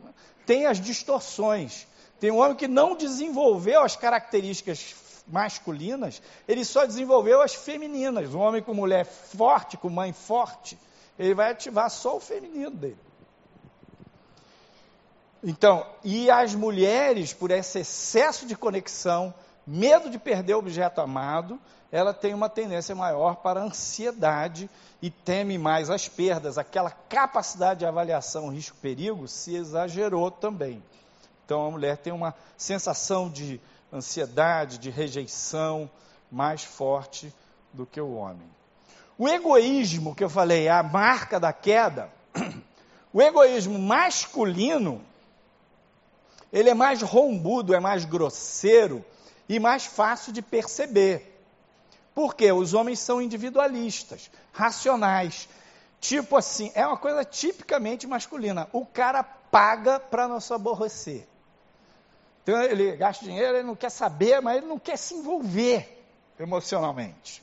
[0.46, 1.87] tem as distorções.
[2.20, 4.94] Tem um homem que não desenvolveu as características
[5.27, 8.35] masculinas, ele só desenvolveu as femininas.
[8.35, 10.79] Um homem com mulher forte, com mãe forte,
[11.18, 12.98] ele vai ativar só o feminino dele.
[15.42, 19.35] Então, e as mulheres, por esse excesso de conexão,
[19.66, 21.61] medo de perder o objeto amado,
[21.92, 24.68] ela tem uma tendência maior para ansiedade
[25.05, 26.57] e teme mais as perdas.
[26.57, 30.83] Aquela capacidade de avaliação risco-perigo se exagerou também.
[31.44, 33.61] Então a mulher tem uma sensação de
[33.92, 35.90] ansiedade, de rejeição
[36.33, 37.31] mais forte
[37.71, 38.48] do que o homem.
[39.19, 42.11] O egoísmo, que eu falei, a marca da queda,
[43.13, 45.02] o egoísmo masculino,
[46.50, 49.05] ele é mais rombudo, é mais grosseiro
[49.50, 51.33] e mais fácil de perceber.
[52.15, 55.48] Porque os homens são individualistas, racionais.
[56.00, 58.69] Tipo assim, é uma coisa tipicamente masculina.
[58.73, 61.27] O cara paga para não se aborrecer.
[62.42, 66.06] Então ele gasta dinheiro, ele não quer saber, mas ele não quer se envolver
[66.38, 67.42] emocionalmente.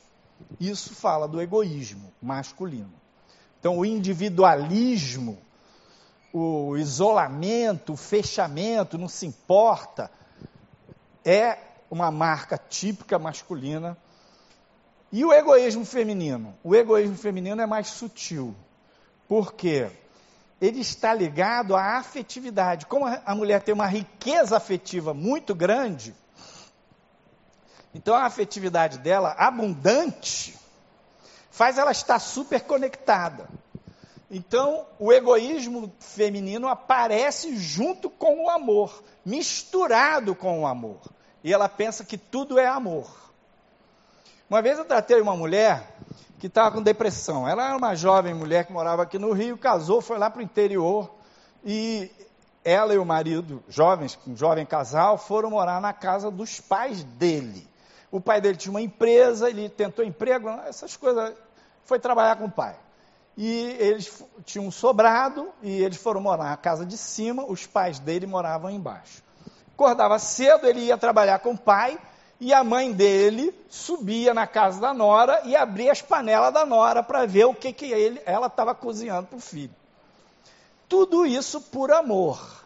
[0.60, 2.94] Isso fala do egoísmo masculino.
[3.60, 5.38] Então, o individualismo,
[6.34, 10.10] o isolamento, o fechamento, não se importa,
[11.24, 11.58] é
[11.90, 13.96] uma marca típica masculina.
[15.12, 16.58] E o egoísmo feminino?
[16.64, 18.56] O egoísmo feminino é mais sutil.
[19.28, 19.90] Por quê?
[20.62, 22.86] Ele está ligado à afetividade.
[22.86, 26.16] Como a mulher tem uma riqueza afetiva muito grande,
[27.94, 30.58] então a afetividade dela, abundante,
[31.50, 33.50] faz ela estar super conectada.
[34.30, 41.02] Então, o egoísmo feminino aparece junto com o amor, misturado com o amor.
[41.44, 43.31] E ela pensa que tudo é amor.
[44.52, 45.96] Uma vez eu tratei uma mulher
[46.38, 47.48] que estava com depressão.
[47.48, 50.44] Ela era uma jovem mulher que morava aqui no Rio, casou, foi lá para o
[50.44, 51.10] interior
[51.64, 52.12] e
[52.62, 57.66] ela e o marido, jovens, um jovem casal, foram morar na casa dos pais dele.
[58.12, 61.34] O pai dele tinha uma empresa, ele tentou emprego, essas coisas,
[61.86, 62.76] foi trabalhar com o pai.
[63.38, 68.00] E eles tinham um sobrado e eles foram morar na casa de cima, os pais
[68.00, 69.24] dele moravam embaixo.
[69.74, 71.98] Acordava cedo, ele ia trabalhar com o pai
[72.42, 77.04] e a mãe dele subia na casa da nora e abria as panelas da nora
[77.04, 79.76] para ver o que, que ele, ela estava cozinhando para o filho.
[80.90, 82.66] Tudo isso por amor.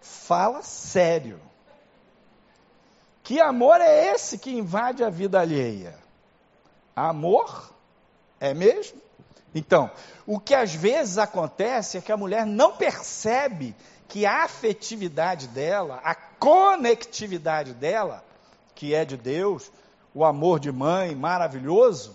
[0.00, 1.40] Fala sério.
[3.22, 5.94] Que amor é esse que invade a vida alheia?
[6.96, 7.72] Amor?
[8.40, 9.00] É mesmo?
[9.54, 9.88] Então,
[10.26, 13.76] o que às vezes acontece é que a mulher não percebe
[14.08, 18.24] que a afetividade dela, a conectividade dela,
[18.78, 19.72] que é de Deus,
[20.14, 22.14] o amor de mãe maravilhoso,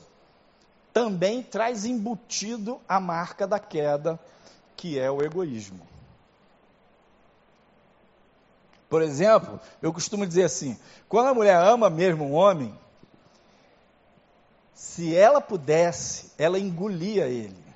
[0.93, 4.17] também traz embutido a marca da queda,
[4.77, 5.85] que é o egoísmo.
[8.87, 12.73] Por exemplo, eu costumo dizer assim: quando a mulher ama mesmo um homem,
[14.73, 17.72] se ela pudesse, ela engolia ele.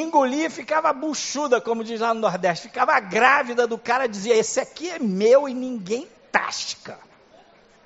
[0.00, 4.60] Engolia e ficava buchuda, como diz lá no Nordeste, ficava grávida do cara, dizia: Esse
[4.60, 6.98] aqui é meu e ninguém tasca.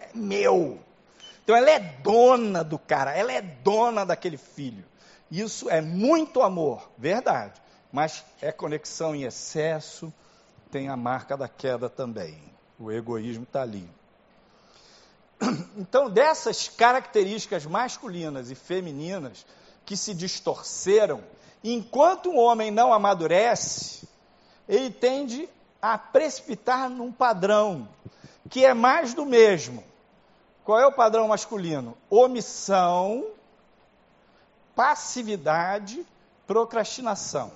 [0.01, 0.79] É meu.
[1.43, 4.85] Então ela é dona do cara, ela é dona daquele filho.
[5.31, 7.61] Isso é muito amor, verdade
[7.97, 10.13] mas é conexão em excesso,
[10.71, 12.39] tem a marca da queda também.
[12.79, 13.89] O egoísmo está ali.
[15.79, 19.47] Então, dessas características masculinas e femininas
[19.85, 21.23] que se distorceram,
[21.73, 24.09] enquanto um homem não amadurece,
[24.69, 25.49] ele tende
[25.81, 27.89] a precipitar num padrão
[28.49, 29.83] que é mais do mesmo.
[30.65, 31.97] Qual é o padrão masculino?
[32.11, 33.25] Omissão,
[34.75, 36.05] passividade,
[36.47, 37.53] procrastinação.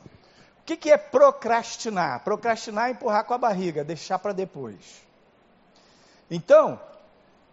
[0.60, 2.22] O que, que é procrastinar?
[2.22, 5.02] Procrastinar é empurrar com a barriga, deixar para depois.
[6.30, 6.80] Então,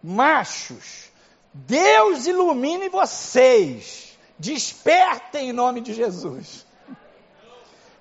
[0.02, 1.10] machos,
[1.52, 4.07] Deus ilumine vocês,
[4.38, 6.66] despertem em nome de Jesus.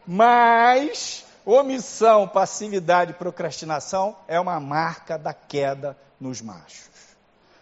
[0.05, 6.87] Mas omissão, passividade procrastinação é uma marca da queda nos machos.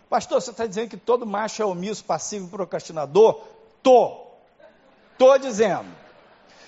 [0.10, 3.42] Pastor, você está dizendo que todo macho é omisso, passivo procrastinador?
[3.82, 4.28] Tô.
[5.18, 5.88] Tô dizendo.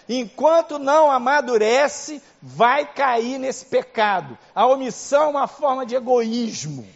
[0.10, 4.38] Enquanto não amadurece, vai cair nesse pecado.
[4.56, 6.88] A omissão é uma forma de egoísmo.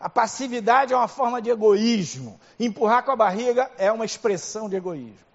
[0.00, 2.40] A passividade é uma forma de egoísmo.
[2.58, 5.30] Empurrar com a barriga é uma expressão de egoísmo.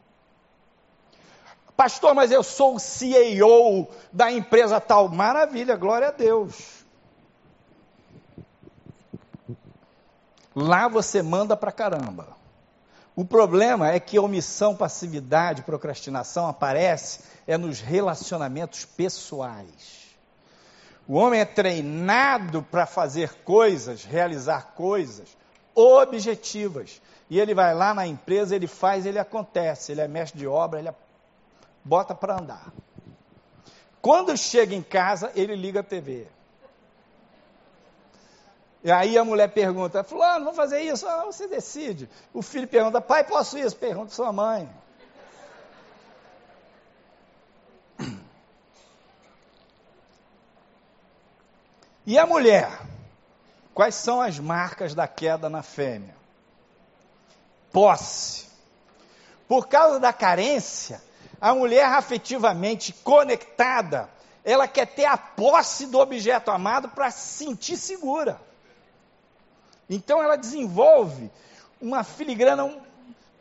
[1.78, 5.08] Pastor, mas eu sou o CEO da empresa tal.
[5.10, 6.84] Maravilha, glória a Deus.
[10.56, 12.36] Lá você manda pra caramba.
[13.16, 20.05] O problema é que omissão, passividade, procrastinação aparece é nos relacionamentos pessoais.
[21.08, 25.38] O homem é treinado para fazer coisas, realizar coisas
[25.76, 27.02] objetivas.
[27.30, 29.92] E ele vai lá na empresa, ele faz, ele acontece.
[29.92, 30.90] Ele é mestre de obra, ele
[31.84, 32.72] bota para andar.
[34.02, 36.28] Quando chega em casa, ele liga a TV.
[38.84, 41.08] E aí a mulher pergunta, fulano, vamos fazer isso?
[41.08, 42.08] Ah, você decide.
[42.32, 43.76] O filho pergunta, pai, posso isso?
[43.76, 44.70] Pergunta sua mãe.
[52.06, 52.70] E a mulher?
[53.74, 56.16] Quais são as marcas da queda na fêmea?
[57.72, 58.46] Posse.
[59.48, 61.02] Por causa da carência,
[61.42, 64.10] a mulher afetivamente conectada,
[64.44, 68.40] ela quer ter a posse do objeto amado para se sentir segura.
[69.90, 71.32] Então ela desenvolve
[71.82, 72.82] uma filigrana, um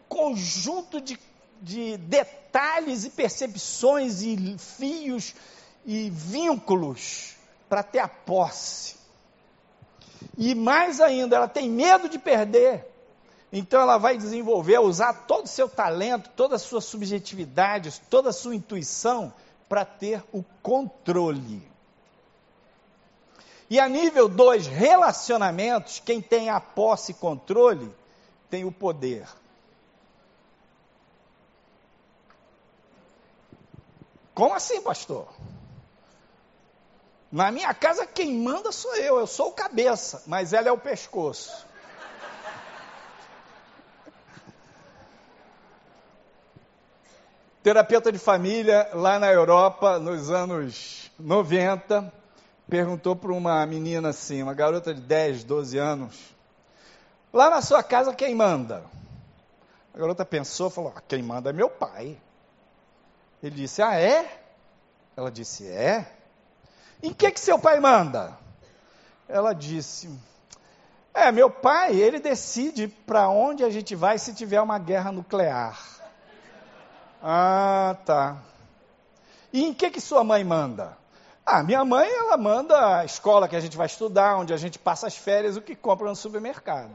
[0.09, 1.19] conjunto de,
[1.61, 5.35] de detalhes e percepções e fios
[5.85, 7.34] e vínculos
[7.75, 8.95] para ter a posse.
[10.39, 12.87] E mais ainda, ela tem medo de perder.
[13.53, 18.33] Então ela vai desenvolver, usar todo o seu talento, toda a sua subjetividade, toda a
[18.33, 19.35] sua intuição
[19.69, 21.69] para ter o controle.
[23.69, 27.93] E a nível 2, relacionamentos, quem tem a posse e controle
[28.49, 29.27] tem o poder.
[34.33, 35.27] Como assim, pastor?
[37.35, 40.79] Na minha casa quem manda sou eu, eu sou o cabeça, mas ela é o
[40.79, 41.67] pescoço.
[47.61, 52.13] Terapeuta de família lá na Europa, nos anos 90,
[52.69, 56.37] perguntou para uma menina assim, uma garota de 10, 12 anos:
[57.33, 58.85] Lá na sua casa quem manda?
[59.93, 62.17] A garota pensou, falou: ah, Quem manda é meu pai.
[63.43, 64.41] Ele disse: Ah, é?
[65.17, 66.23] Ela disse: É.
[67.05, 68.35] Em que que seu pai manda?
[69.29, 70.09] Ela disse:
[71.13, 75.79] É, meu pai, ele decide para onde a gente vai se tiver uma guerra nuclear.
[77.23, 78.39] Ah, tá.
[79.53, 80.97] E em que que sua mãe manda?
[81.45, 84.79] Ah, minha mãe, ela manda a escola que a gente vai estudar, onde a gente
[84.79, 86.95] passa as férias, o que compra no supermercado.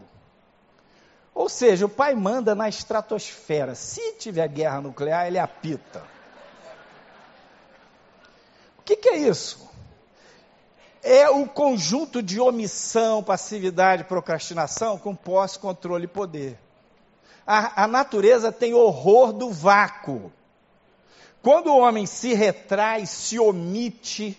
[1.36, 3.76] Ou seja, o pai manda na estratosfera.
[3.76, 6.04] Se tiver guerra nuclear, ele apita
[8.90, 9.69] que, que é isso?
[11.02, 16.60] É o conjunto de omissão, passividade, procrastinação com posse, controle e poder.
[17.48, 20.32] A, a natureza tem horror do vácuo.
[21.42, 24.38] Quando o homem se retrai, se omite,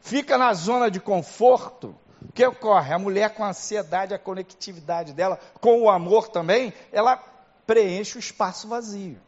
[0.00, 2.92] fica na zona de conforto, o que ocorre?
[2.92, 7.16] A mulher com a ansiedade, a conectividade dela, com o amor também, ela
[7.66, 9.18] preenche o espaço vazio.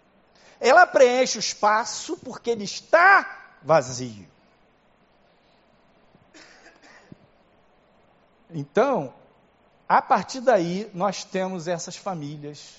[0.61, 4.30] Ela preenche o espaço porque ele está vazio.
[8.53, 9.13] Então,
[9.89, 12.75] a partir daí, nós temos essas famílias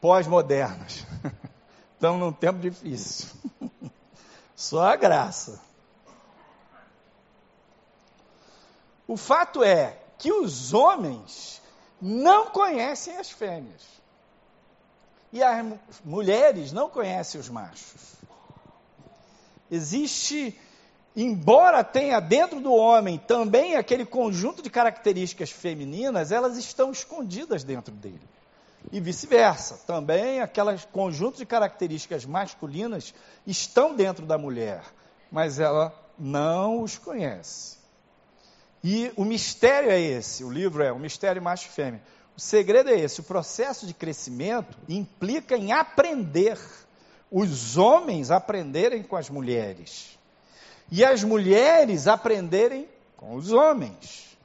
[0.00, 1.06] pós-modernas.
[1.94, 3.28] Estamos num tempo difícil.
[4.54, 5.60] Só a graça.
[9.06, 11.60] O fato é que os homens
[12.00, 13.82] não conhecem as fêmeas.
[15.32, 15.64] E as
[16.04, 18.14] mulheres não conhecem os machos.
[19.70, 20.58] Existe
[21.16, 27.94] embora tenha dentro do homem também aquele conjunto de características femininas, elas estão escondidas dentro
[27.94, 28.20] dele.
[28.92, 33.14] E vice-versa, também aquelas conjunto de características masculinas
[33.46, 34.82] estão dentro da mulher,
[35.30, 37.78] mas ela não os conhece.
[38.82, 42.02] E o mistério é esse, o livro é o mistério macho e fêmea.
[42.36, 46.58] O segredo é esse, o processo de crescimento implica em aprender,
[47.30, 50.18] os homens aprenderem com as mulheres
[50.96, 54.38] e as mulheres aprenderem com os homens.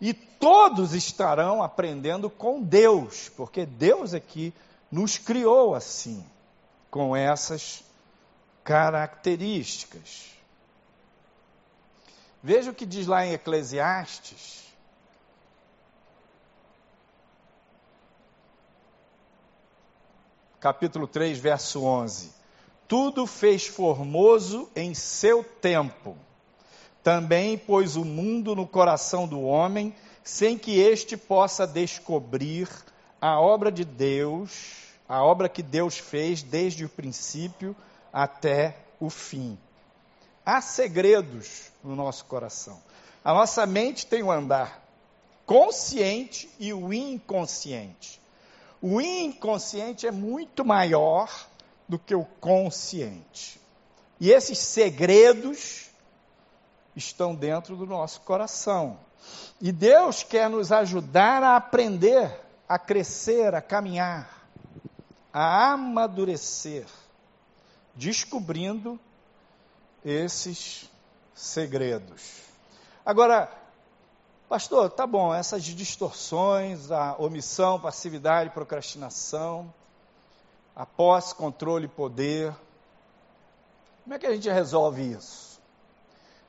[0.00, 4.54] E todos estarão aprendendo com Deus, porque Deus é que
[4.88, 6.24] nos criou assim,
[6.92, 7.82] com essas
[8.62, 10.30] características.
[12.40, 14.62] Veja o que diz lá em Eclesiastes.
[20.60, 22.39] Capítulo 3, verso 11
[22.90, 26.18] tudo fez formoso em seu tempo.
[27.04, 32.68] Também pôs o mundo no coração do homem, sem que este possa descobrir
[33.20, 37.76] a obra de Deus, a obra que Deus fez desde o princípio
[38.12, 39.56] até o fim.
[40.44, 42.82] Há segredos no nosso coração.
[43.24, 44.84] A nossa mente tem o andar
[45.46, 48.20] consciente e o inconsciente.
[48.82, 51.49] O inconsciente é muito maior
[51.90, 53.60] do que o consciente.
[54.20, 55.90] E esses segredos
[56.94, 58.96] estão dentro do nosso coração.
[59.60, 62.30] E Deus quer nos ajudar a aprender,
[62.68, 64.46] a crescer, a caminhar,
[65.32, 66.86] a amadurecer,
[67.96, 68.98] descobrindo
[70.04, 70.88] esses
[71.34, 72.42] segredos.
[73.04, 73.50] Agora,
[74.48, 79.74] pastor, tá bom, essas distorções, a omissão, passividade, procrastinação,
[80.80, 82.54] a posse, controle e poder.
[84.02, 85.60] Como é que a gente resolve isso?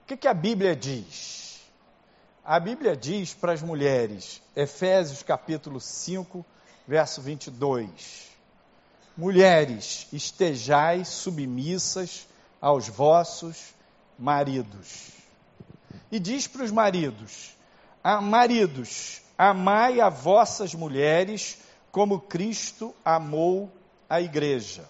[0.03, 1.59] O que, que a Bíblia diz?
[2.41, 6.45] A Bíblia diz para as mulheres, Efésios capítulo 5,
[6.87, 8.29] verso 22.
[9.17, 12.25] Mulheres, estejais submissas
[12.61, 13.73] aos vossos
[14.17, 15.09] maridos.
[16.09, 17.53] E diz para os maridos:
[18.01, 21.57] ah, Maridos, amai a vossas mulheres
[21.91, 23.69] como Cristo amou
[24.11, 24.83] a igreja.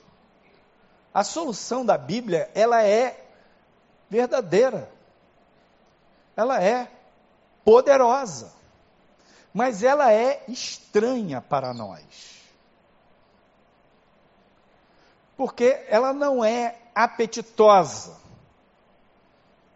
[1.14, 3.24] A solução da Bíblia, ela é
[4.10, 4.92] verdadeira.
[6.36, 6.92] Ela é
[7.64, 8.52] poderosa.
[9.54, 12.02] mas ela é estranha para nós.
[15.38, 18.18] Porque ela não é apetitosa.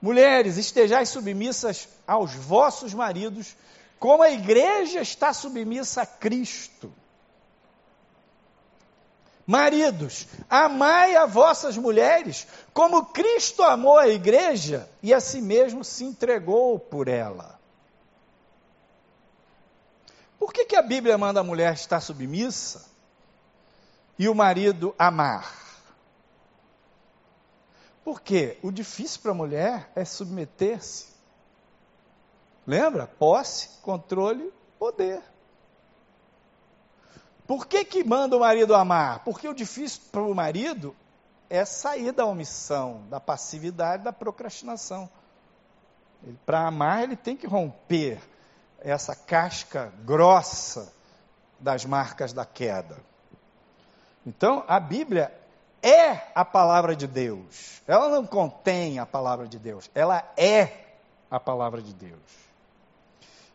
[0.02, 3.56] Mulheres, estejais submissas aos vossos maridos,
[4.00, 6.92] como a igreja está submissa a Cristo.
[9.46, 16.04] Maridos, amai a vossas mulheres, como Cristo amou a igreja e a si mesmo se
[16.04, 17.60] entregou por ela.
[20.40, 22.86] Por que, que a Bíblia manda a mulher estar submissa
[24.18, 25.64] e o marido amar?
[28.04, 31.08] Porque o difícil para a mulher é submeter-se.
[32.66, 33.06] Lembra?
[33.06, 35.22] Posse, controle, poder.
[37.48, 39.24] Por que, que manda o marido amar?
[39.24, 40.96] Porque o difícil para o marido
[41.50, 45.10] é sair da omissão, da passividade, da procrastinação.
[46.46, 48.20] Para amar, ele tem que romper
[48.80, 50.92] essa casca grossa
[51.60, 52.98] das marcas da queda.
[54.26, 55.32] Então, a Bíblia
[55.84, 57.82] é a palavra de Deus.
[57.88, 60.86] Ela não contém a palavra de Deus, ela é
[61.30, 62.20] a palavra de Deus.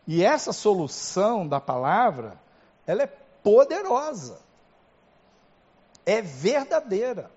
[0.07, 2.39] E essa solução da palavra,
[2.87, 4.39] ela é poderosa.
[6.05, 7.31] É verdadeira.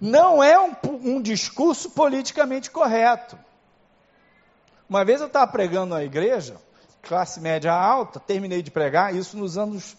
[0.00, 3.38] Não é um, um discurso politicamente correto.
[4.88, 6.56] Uma vez eu estava pregando na igreja,
[7.02, 9.96] classe média alta, terminei de pregar, isso nos anos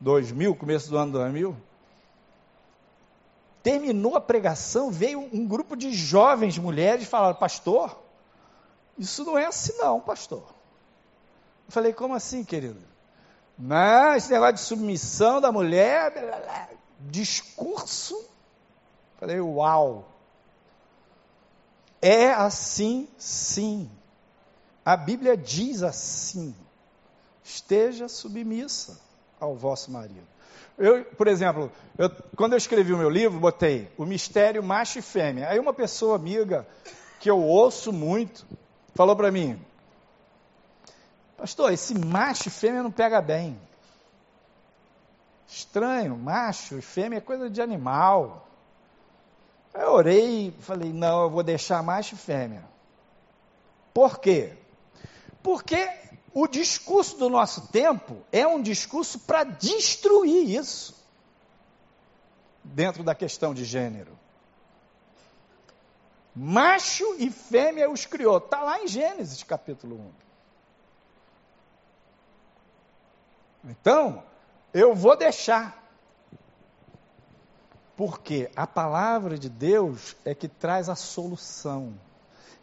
[0.00, 1.56] 2000, começo do ano 2000.
[3.62, 7.96] Terminou a pregação, veio um grupo de jovens mulheres e falaram: Pastor,
[8.98, 10.42] isso não é assim, não, pastor.
[11.66, 12.91] Eu falei: Como assim, querido?
[13.64, 18.20] Não, esse negócio de submissão da mulher, blá, blá, discurso.
[19.20, 20.08] Falei: Uau.
[22.00, 23.88] É assim, sim.
[24.84, 26.52] A Bíblia diz assim:
[27.44, 28.98] esteja submissa
[29.38, 30.26] ao vosso marido.
[30.76, 35.02] Eu, por exemplo, eu, quando eu escrevi o meu livro, botei o mistério macho e
[35.02, 35.48] fêmea.
[35.48, 36.66] Aí uma pessoa amiga,
[37.20, 38.44] que eu ouço muito,
[38.92, 39.64] falou para mim:
[41.42, 43.60] Pastor, esse macho e fêmea não pega bem.
[45.48, 48.46] Estranho, macho e fêmea é coisa de animal.
[49.74, 52.62] Eu orei falei: Não, eu vou deixar macho e fêmea.
[53.92, 54.56] Por quê?
[55.42, 55.90] Porque
[56.32, 60.94] o discurso do nosso tempo é um discurso para destruir isso,
[62.62, 64.16] dentro da questão de gênero.
[66.36, 68.38] Macho e fêmea os criou.
[68.38, 70.31] Está lá em Gênesis capítulo 1.
[73.64, 74.22] Então,
[74.72, 75.80] eu vou deixar.
[77.96, 81.94] Porque a palavra de Deus é que traz a solução.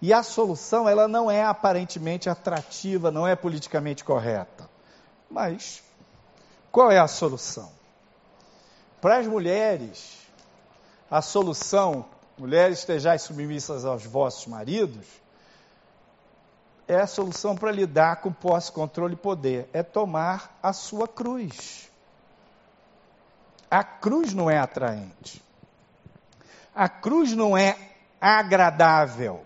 [0.01, 4.69] E a solução, ela não é aparentemente atrativa, não é politicamente correta.
[5.29, 5.83] Mas,
[6.71, 7.69] qual é a solução?
[9.01, 10.17] Para as mulheres,
[11.11, 12.05] a solução,
[12.37, 15.05] mulheres estejais submissas aos vossos maridos,
[16.89, 19.69] é a solução para lidar com posse, controle e poder.
[19.71, 21.89] É tomar a sua cruz.
[23.71, 25.41] A cruz não é atraente.
[26.73, 27.77] A cruz não é
[28.19, 29.45] agradável.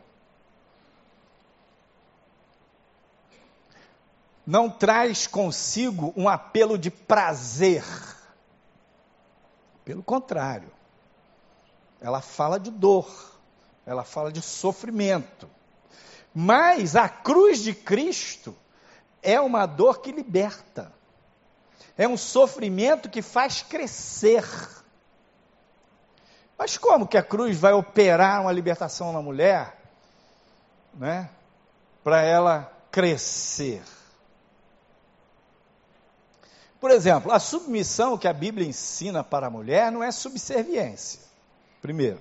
[4.45, 7.83] não traz consigo um apelo de prazer.
[9.85, 10.71] Pelo contrário,
[11.99, 13.09] ela fala de dor,
[13.85, 15.49] ela fala de sofrimento.
[16.34, 18.55] Mas a cruz de Cristo
[19.21, 20.91] é uma dor que liberta,
[21.97, 24.43] é um sofrimento que faz crescer.
[26.57, 29.77] Mas como que a cruz vai operar uma libertação na mulher,
[30.93, 31.29] né?
[32.03, 33.84] Para ela crescer?
[36.79, 41.21] Por exemplo, a submissão que a Bíblia ensina para a mulher não é subserviência.
[41.81, 42.19] Primeiro.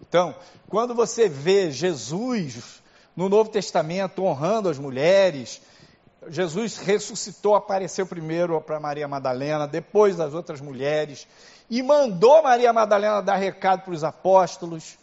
[0.00, 0.34] Então,
[0.68, 2.82] quando você vê Jesus
[3.16, 5.60] no Novo Testamento honrando as mulheres,
[6.28, 11.26] Jesus ressuscitou, apareceu primeiro para Maria Madalena, depois das outras mulheres,
[11.70, 14.98] e mandou Maria Madalena dar recado para os apóstolos.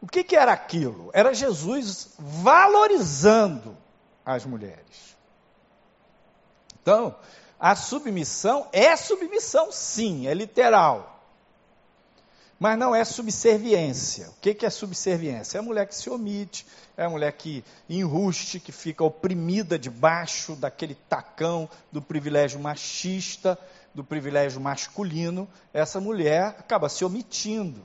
[0.00, 1.10] O que, que era aquilo?
[1.12, 3.76] Era Jesus valorizando
[4.24, 5.16] as mulheres.
[6.82, 7.14] Então,
[7.60, 11.17] a submissão é submissão, sim, é literal.
[12.58, 14.28] Mas não é subserviência.
[14.30, 15.58] O que é subserviência?
[15.58, 20.56] É a mulher que se omite, é a mulher que enruste, que fica oprimida debaixo
[20.56, 23.56] daquele tacão do privilégio machista,
[23.94, 25.48] do privilégio masculino.
[25.72, 27.80] Essa mulher acaba se omitindo.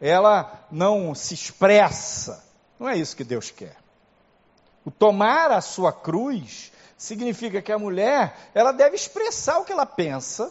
[0.00, 2.44] Ela não se expressa.
[2.80, 3.76] Não é isso que Deus quer.
[4.84, 9.84] O tomar a sua cruz Significa que a mulher, ela deve expressar o que ela
[9.84, 10.50] pensa,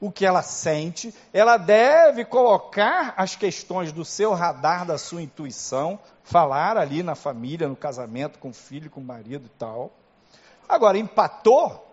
[0.00, 5.98] o que ela sente, ela deve colocar as questões do seu radar, da sua intuição,
[6.22, 9.90] falar ali na família, no casamento, com o filho, com o marido e tal.
[10.68, 11.86] Agora, empatou,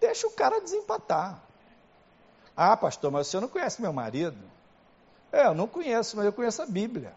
[0.00, 1.40] deixa o cara desempatar.
[2.56, 4.38] Ah, pastor, mas você não conhece meu marido?
[5.30, 7.14] É, eu não conheço, mas eu conheço a Bíblia.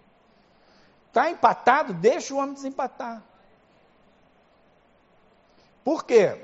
[1.08, 3.24] Está empatado, deixa o homem desempatar.
[5.84, 6.40] Por quê?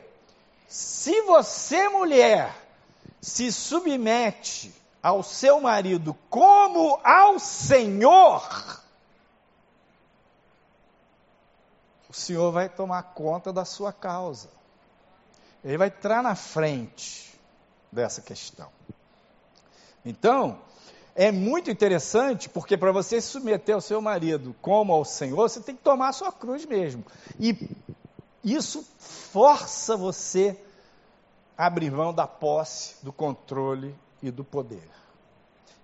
[0.68, 2.66] Se você, mulher,
[3.22, 8.82] se submete ao seu marido como ao Senhor,
[12.09, 14.49] o Senhor vai tomar conta da sua causa.
[15.63, 17.34] Ele vai entrar na frente
[17.91, 18.70] dessa questão.
[20.05, 20.59] Então,
[21.15, 25.59] é muito interessante, porque para você se submeter ao seu marido como ao Senhor, você
[25.59, 27.03] tem que tomar a sua cruz mesmo.
[27.39, 27.57] E
[28.43, 30.57] isso força você
[31.58, 34.88] abrir mão da posse, do controle e do poder.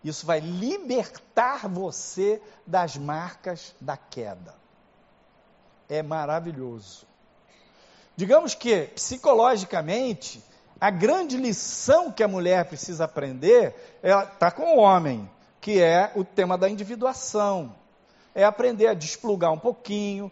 [0.03, 4.53] Isso vai libertar você das marcas da queda.
[5.89, 7.05] É maravilhoso.
[8.15, 10.43] Digamos que, psicologicamente,
[10.79, 15.29] a grande lição que a mulher precisa aprender está com o homem,
[15.61, 17.73] que é o tema da individuação.
[18.35, 20.31] É aprender a desplugar um pouquinho,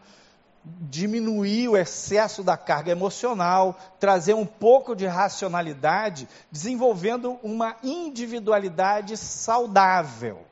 [0.63, 10.45] diminuir o excesso da carga emocional, trazer um pouco de racionalidade, desenvolvendo uma individualidade saudável.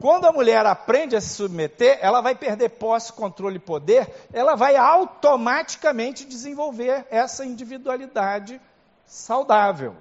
[0.00, 4.54] Quando a mulher aprende a se submeter, ela vai perder posse, controle e poder, ela
[4.54, 8.60] vai automaticamente desenvolver essa individualidade
[9.04, 9.96] saudável.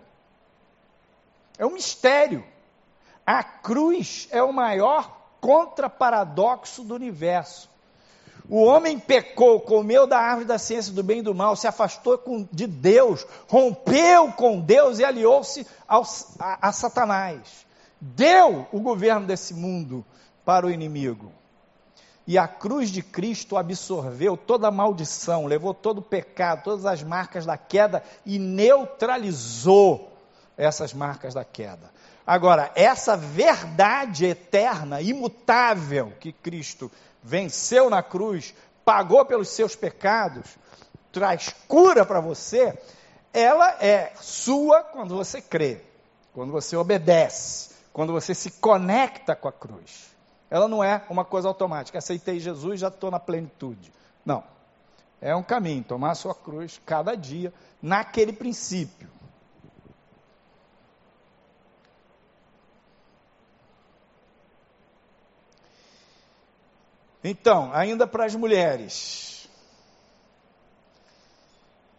[1.58, 2.46] É um mistério.
[3.26, 7.68] A cruz é o maior contraparadoxo do universo.
[8.50, 12.22] O homem pecou, comeu da árvore da ciência do bem e do mal, se afastou
[12.52, 16.02] de Deus, rompeu com Deus e aliou-se a,
[16.40, 17.66] a Satanás.
[18.00, 20.06] Deu o governo desse mundo
[20.46, 21.32] para o inimigo.
[22.26, 27.04] E a cruz de Cristo absorveu toda a maldição, levou todo o pecado, todas as
[27.04, 30.12] marcas da queda e neutralizou
[30.58, 31.92] essas marcas da queda.
[32.26, 36.92] Agora, essa verdade eterna, imutável, que Cristo
[37.24, 38.54] venceu na cruz,
[38.86, 40.58] pagou pelos seus pecados,
[41.12, 42.78] traz cura para você,
[43.34, 45.82] ela é sua quando você crê,
[46.34, 50.16] quando você obedece, quando você se conecta com a cruz.
[50.50, 51.98] Ela não é uma coisa automática.
[51.98, 53.92] Aceitei Jesus, já estou na plenitude.
[54.26, 54.44] Não.
[55.20, 59.10] É um caminho, tomar a sua cruz cada dia, naquele princípio.
[67.30, 69.50] Então, ainda para as mulheres.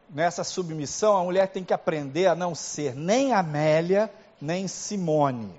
[0.08, 4.10] Nessa submissão, a mulher tem que aprender a não ser nem Amélia,
[4.40, 5.54] nem Simone.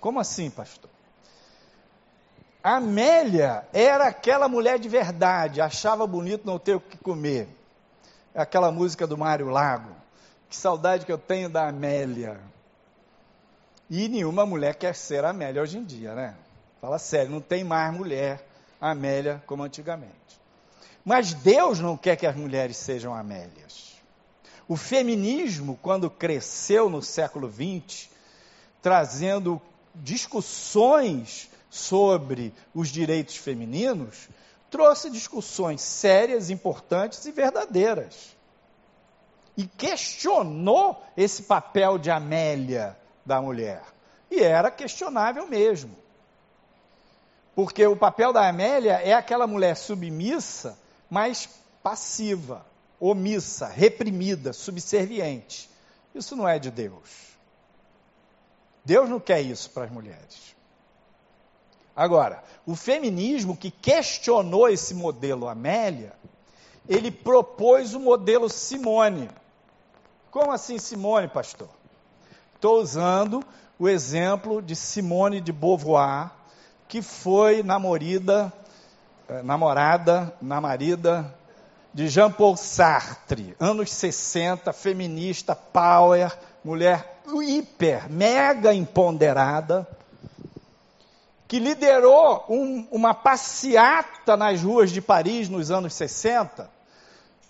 [0.00, 0.90] Como assim, pastor?
[2.60, 7.46] Amélia era aquela mulher de verdade, achava bonito não ter o que comer.
[8.34, 9.94] É aquela música do Mário Lago.
[10.48, 12.40] Que saudade que eu tenho da Amélia.
[13.88, 16.34] E nenhuma mulher quer ser Amélia hoje em dia, né?
[16.80, 18.53] Fala sério, não tem mais mulher
[18.90, 20.12] Amélia como antigamente.
[21.04, 23.94] Mas Deus não quer que as mulheres sejam Amélias.
[24.68, 28.08] O feminismo, quando cresceu no século XX,
[28.82, 29.60] trazendo
[29.94, 34.28] discussões sobre os direitos femininos,
[34.70, 38.36] trouxe discussões sérias, importantes e verdadeiras.
[39.56, 43.82] E questionou esse papel de Amélia da mulher.
[44.30, 46.03] E era questionável mesmo.
[47.54, 50.78] Porque o papel da Amélia é aquela mulher submissa,
[51.08, 51.48] mas
[51.82, 52.66] passiva,
[52.98, 55.70] omissa, reprimida, subserviente.
[56.14, 57.34] Isso não é de Deus.
[58.84, 60.54] Deus não quer isso para as mulheres.
[61.96, 66.12] Agora, o feminismo que questionou esse modelo Amélia,
[66.88, 69.30] ele propôs o modelo Simone.
[70.30, 71.68] Como assim Simone, pastor?
[72.54, 73.44] Estou usando
[73.78, 76.32] o exemplo de Simone de Beauvoir,
[76.88, 78.52] que foi namorida,
[79.28, 81.34] eh, namorada, namarida
[81.92, 89.86] de Jean-Paul Sartre, anos 60, feminista, power, mulher hiper, mega empoderada,
[91.46, 96.68] que liderou um, uma passeata nas ruas de Paris nos anos 60,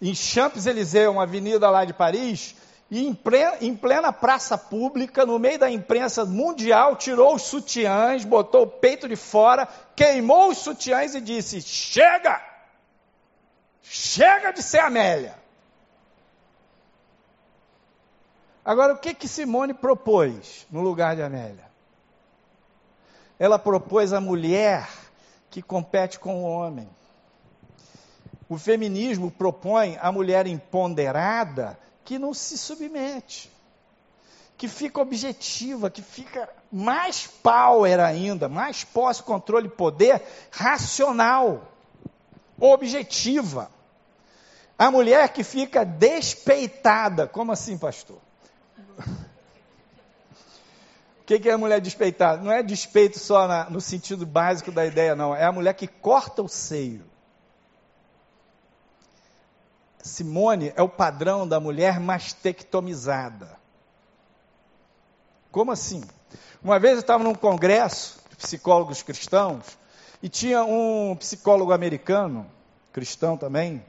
[0.03, 2.55] em Champs-Élysées, uma avenida lá de Paris,
[2.97, 3.09] e
[3.61, 9.09] em plena, praça pública, no meio da imprensa mundial, tirou os sutiãs, botou o peito
[9.09, 9.67] de fora,
[9.97, 12.41] queimou os sutiãs e disse: Chega!
[13.83, 15.37] Chega de ser Amélia!
[18.65, 21.69] Agora, o que que Simone propôs no lugar de Amélia?
[23.41, 24.89] Ela propôs a mulher
[25.51, 26.89] que compete com o homem.
[28.49, 33.51] O feminismo propõe a mulher empoderada que não se submete,
[34.57, 41.73] que fica objetiva, que fica mais power ainda, mais posse, controle, poder racional,
[42.61, 43.71] objetiva.
[44.79, 48.19] A mulher que fica despeitada, como assim, pastor?
[51.17, 52.43] O que, que, é a mulher despeitada?
[52.43, 55.35] Não é despeito só na, no sentido básico da ideia, não.
[55.35, 57.03] É a mulher que corta o seio.
[60.05, 63.59] Simone é o padrão da mulher mastectomizada.
[65.51, 66.05] Como assim?
[66.63, 69.79] Uma vez eu estava num congresso de psicólogos cristãos
[70.23, 72.47] e tinha um psicólogo americano,
[72.93, 73.83] cristão também.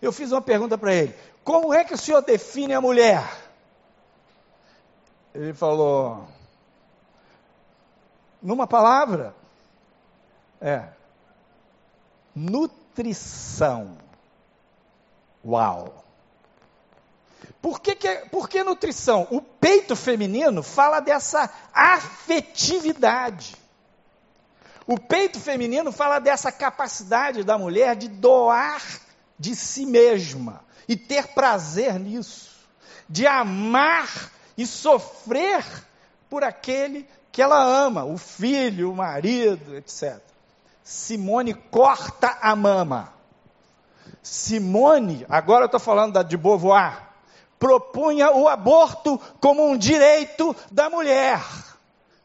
[0.00, 1.14] Eu fiz uma pergunta para ele:
[1.44, 3.22] Como é que o senhor define a mulher?
[5.34, 6.26] Ele falou,
[8.40, 9.34] numa palavra,
[10.62, 10.88] é
[12.34, 14.07] nutrição.
[15.44, 16.04] Uau!
[17.60, 19.26] Por que, que, por que nutrição?
[19.30, 23.56] O peito feminino fala dessa afetividade.
[24.86, 28.82] O peito feminino fala dessa capacidade da mulher de doar
[29.38, 32.50] de si mesma e ter prazer nisso,
[33.08, 35.64] de amar e sofrer
[36.30, 40.18] por aquele que ela ama, o filho, o marido, etc.
[40.82, 43.12] Simone corta a mama.
[44.22, 47.08] Simone, agora eu estou falando da de Beauvoir,
[47.58, 51.42] propunha o aborto como um direito da mulher,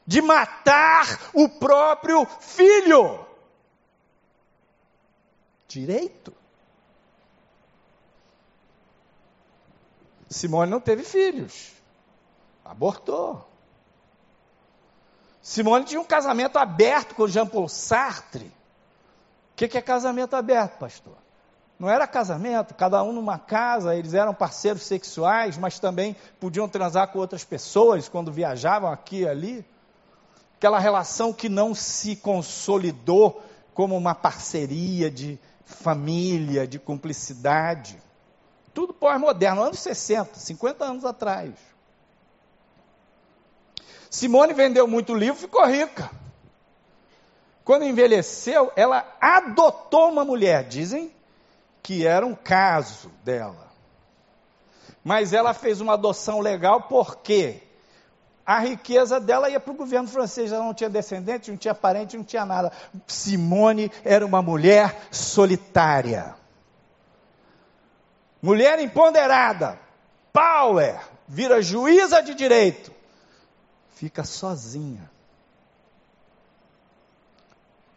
[0.06, 3.26] de matar o próprio filho.
[5.68, 6.34] Direito.
[10.30, 11.72] Simone não teve filhos,
[12.66, 13.48] abortou.
[15.42, 18.46] Simone tinha um casamento aberto com Jean Paul Sartre.
[18.46, 21.23] O que é casamento aberto, pastor?
[21.84, 27.10] Não era casamento, cada um numa casa, eles eram parceiros sexuais, mas também podiam transar
[27.10, 29.66] com outras pessoas quando viajavam aqui e ali.
[30.56, 38.02] Aquela relação que não se consolidou como uma parceria de família, de cumplicidade.
[38.74, 41.52] Tudo pós-moderno, anos 60, 50 anos atrás.
[44.10, 46.10] Simone vendeu muito livro, ficou rica.
[47.66, 51.12] Quando envelheceu, ela adotou uma mulher, dizem
[51.84, 53.70] que era um caso dela.
[55.04, 57.62] Mas ela fez uma adoção legal porque
[58.46, 62.18] a riqueza dela ia para o governo francês, ela não tinha descendente, não tinha parente,
[62.18, 62.72] não tinha nada.
[63.06, 66.36] Simone era uma mulher solitária.
[68.42, 69.78] Mulher empoderada,
[70.32, 72.92] power, vira juíza de direito,
[73.96, 75.10] fica sozinha.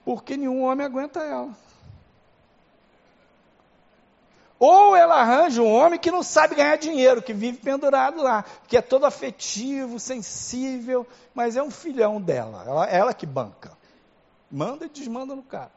[0.05, 1.66] Porque nenhum homem aguenta ela.
[4.59, 8.77] Ou ela arranja um homem que não sabe ganhar dinheiro, que vive pendurado lá, que
[8.77, 13.77] é todo afetivo, sensível, mas é um filhão dela, ela, ela que banca.
[14.51, 15.73] Manda e desmanda no cara.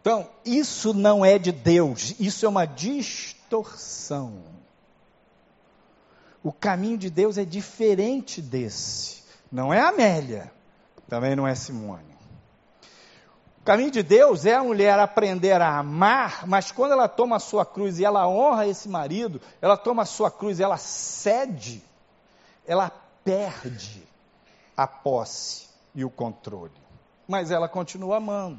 [0.00, 4.42] Então, isso não é de Deus, isso é uma distorção.
[6.42, 9.22] O caminho de Deus é diferente desse.
[9.52, 10.50] Não é Amélia,
[11.08, 12.09] também não é Simone.
[13.70, 17.64] Caminho de Deus é a mulher aprender a amar, mas quando ela toma a sua
[17.64, 21.80] cruz e ela honra esse marido, ela toma a sua cruz e ela cede,
[22.66, 22.90] ela
[23.22, 24.02] perde
[24.76, 26.72] a posse e o controle.
[27.28, 28.58] Mas ela continua amando.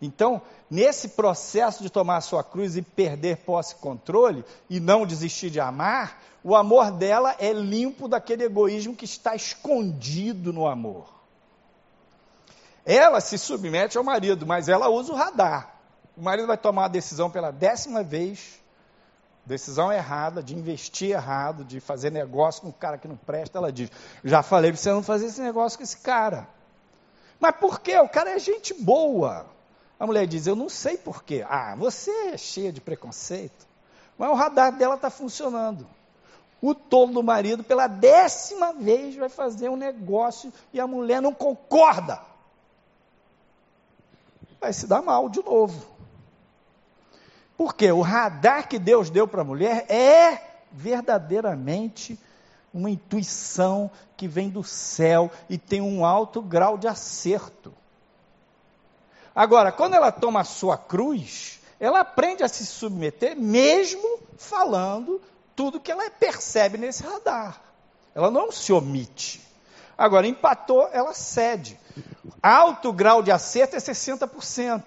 [0.00, 5.04] Então, nesse processo de tomar a sua cruz e perder posse e controle, e não
[5.04, 11.13] desistir de amar, o amor dela é limpo daquele egoísmo que está escondido no amor.
[12.84, 15.74] Ela se submete ao marido, mas ela usa o radar.
[16.16, 18.60] O marido vai tomar a decisão pela décima vez,
[19.44, 23.58] decisão errada, de investir errado, de fazer negócio com um cara que não presta.
[23.58, 23.90] Ela diz:
[24.22, 26.46] Já falei para você não fazer esse negócio com esse cara.
[27.40, 27.98] Mas por quê?
[27.98, 29.46] O cara é gente boa.
[29.98, 31.44] A mulher diz: Eu não sei por quê.
[31.48, 33.66] Ah, você é cheia de preconceito.
[34.18, 35.86] Mas o radar dela está funcionando.
[36.60, 41.32] O tolo do marido, pela décima vez, vai fazer um negócio e a mulher não
[41.34, 42.20] concorda
[44.64, 45.84] vai se dar mal de novo.
[47.54, 50.42] Porque o radar que Deus deu para a mulher é
[50.72, 52.18] verdadeiramente
[52.72, 57.74] uma intuição que vem do céu e tem um alto grau de acerto.
[59.34, 65.20] Agora, quando ela toma a sua cruz, ela aprende a se submeter mesmo falando
[65.54, 67.60] tudo que ela percebe nesse radar.
[68.14, 69.42] Ela não se omite.
[69.96, 71.78] Agora, empatou, ela cede.
[72.42, 74.82] Alto grau de acerto é 60%.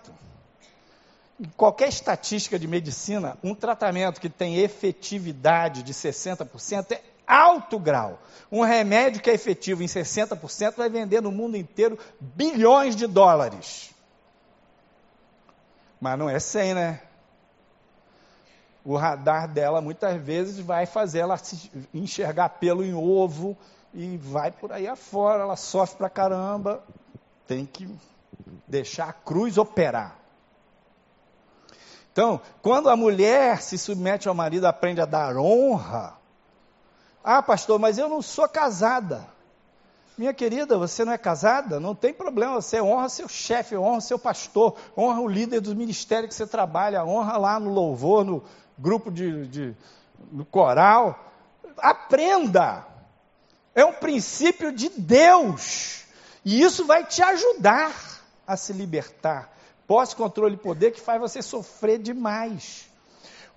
[1.40, 8.20] Em qualquer estatística de medicina, um tratamento que tem efetividade de 60% é alto grau.
[8.52, 13.92] Um remédio que é efetivo em 60% vai vender no mundo inteiro bilhões de dólares.
[16.00, 17.02] Mas não é 100, né?
[18.84, 21.40] O radar dela muitas vezes vai fazer ela
[21.94, 23.58] enxergar pelo em ovo
[23.98, 25.42] e vai por aí afora.
[25.42, 26.84] Ela sofre pra caramba.
[27.48, 27.90] Tem que
[28.68, 30.16] deixar a cruz operar.
[32.12, 36.16] Então, quando a mulher se submete ao marido, aprende a dar honra.
[37.24, 39.28] Ah, pastor, mas eu não sou casada.
[40.16, 41.80] Minha querida, você não é casada?
[41.80, 46.28] Não tem problema, você honra seu chefe, honra seu pastor, honra o líder do ministério
[46.28, 48.44] que você trabalha, honra lá no louvor, no
[48.78, 49.76] grupo de, de
[50.32, 51.20] no coral.
[51.78, 52.97] Aprenda!
[53.78, 56.02] É um princípio de Deus.
[56.44, 57.94] E isso vai te ajudar
[58.48, 59.56] a se libertar.
[59.86, 62.90] Posse, controle e poder que faz você sofrer demais.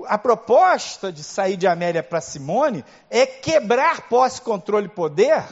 [0.04, 5.42] A proposta de sair de Amélia para Simone é quebrar posse, controle e poder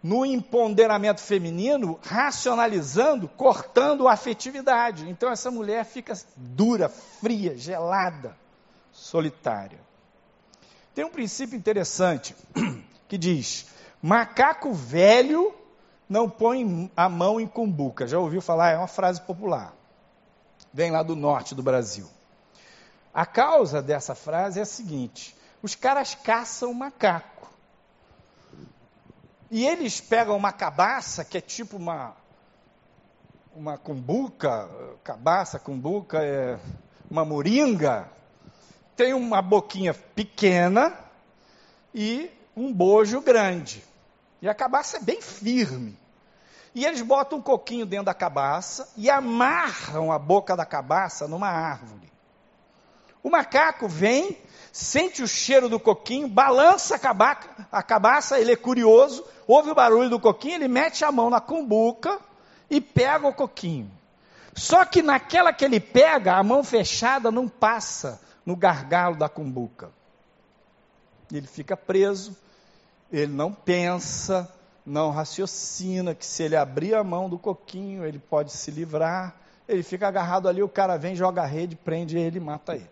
[0.00, 5.10] no empoderamento feminino, racionalizando, cortando a afetividade.
[5.10, 8.36] Então essa mulher fica dura, fria, gelada,
[8.92, 9.80] solitária.
[10.94, 12.36] Tem um princípio interessante
[13.08, 13.66] que diz:
[14.02, 15.54] macaco velho
[16.08, 18.06] não põe a mão em cumbuca.
[18.06, 18.72] Já ouviu falar?
[18.72, 19.74] É uma frase popular.
[20.72, 22.08] Vem lá do norte do Brasil.
[23.12, 27.48] A causa dessa frase é a seguinte: os caras caçam macaco.
[29.50, 32.14] E eles pegam uma cabaça, que é tipo uma,
[33.56, 34.68] uma cumbuca,
[35.02, 36.58] cabaça, cumbuca, é
[37.10, 38.06] uma moringa,
[38.94, 40.92] tem uma boquinha pequena
[41.94, 43.84] e um bojo grande.
[44.42, 45.96] E a cabaça é bem firme.
[46.74, 51.48] E eles botam um coquinho dentro da cabaça e amarram a boca da cabaça numa
[51.48, 52.12] árvore.
[53.22, 54.38] O macaco vem,
[54.72, 59.74] sente o cheiro do coquinho, balança a, cabaca, a cabaça, ele é curioso, ouve o
[59.74, 62.18] barulho do coquinho, ele mete a mão na cumbuca
[62.70, 63.90] e pega o coquinho.
[64.54, 69.90] Só que naquela que ele pega, a mão fechada não passa no gargalo da cumbuca.
[71.32, 72.36] Ele fica preso,
[73.12, 74.52] ele não pensa,
[74.84, 79.34] não raciocina que se ele abrir a mão do coquinho, ele pode se livrar.
[79.68, 82.88] Ele fica agarrado ali, o cara vem, joga a rede, prende ele e mata ele.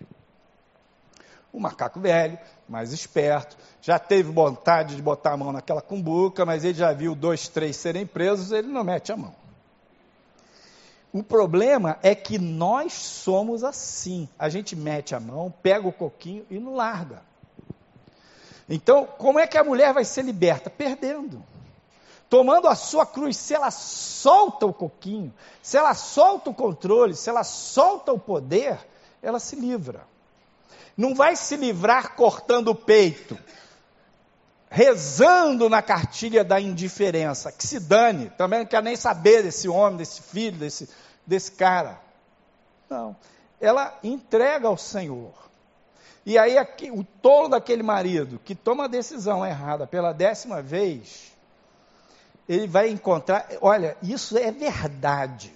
[1.53, 2.39] O macaco velho,
[2.69, 7.14] mais esperto, já teve vontade de botar a mão naquela cumbuca, mas ele já viu
[7.14, 9.35] dois, três serem presos, ele não mete a mão.
[11.12, 14.29] O problema é que nós somos assim.
[14.39, 17.23] A gente mete a mão, pega o coquinho e não larga.
[18.69, 20.69] Então, como é que a mulher vai ser liberta?
[20.69, 21.43] Perdendo.
[22.29, 27.31] Tomando a sua cruz, se ela solta o coquinho, se ela solta o controle, se
[27.31, 28.79] ela solta o poder,
[29.23, 30.03] ela se livra.
[30.97, 33.39] Não vai se livrar cortando o peito,
[34.69, 39.99] rezando na cartilha da indiferença, que se dane, também não quer nem saber desse homem,
[39.99, 40.89] desse filho, desse,
[41.25, 42.01] desse cara.
[42.91, 43.17] Não.
[43.61, 45.33] Ela entrega ao Senhor.
[46.27, 51.33] E aí aqui, o tolo daquele marido que toma a decisão errada pela décima vez,
[52.49, 55.55] ele vai encontrar, olha, isso é verdade.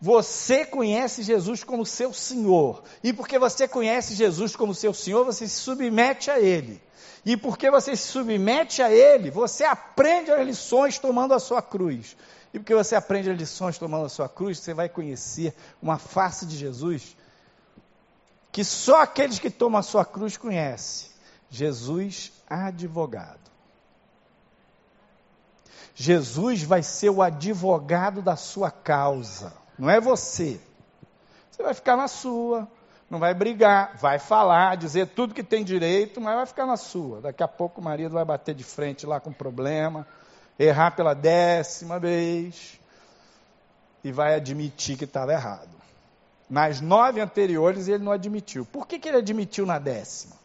[0.00, 2.82] Você conhece Jesus como seu Senhor.
[3.02, 6.82] E porque você conhece Jesus como seu Senhor, você se submete a Ele.
[7.24, 12.16] E porque você se submete a Ele, você aprende as lições tomando a sua cruz.
[12.52, 16.46] E porque você aprende as lições tomando a sua cruz, você vai conhecer uma face
[16.46, 17.16] de Jesus
[18.58, 21.10] que só aqueles que tomam a sua cruz conhecem.
[21.48, 23.38] Jesus advogado.
[25.94, 29.52] Jesus vai ser o advogado da sua causa.
[29.78, 30.60] Não é você.
[31.48, 32.66] Você vai ficar na sua,
[33.08, 37.20] não vai brigar, vai falar, dizer tudo que tem direito, mas vai ficar na sua.
[37.20, 40.04] Daqui a pouco o marido vai bater de frente lá com problema,
[40.58, 42.80] errar pela décima vez
[44.02, 45.77] e vai admitir que estava errado.
[46.48, 48.64] Nas nove anteriores ele não admitiu.
[48.64, 50.36] Por que, que ele admitiu na décima?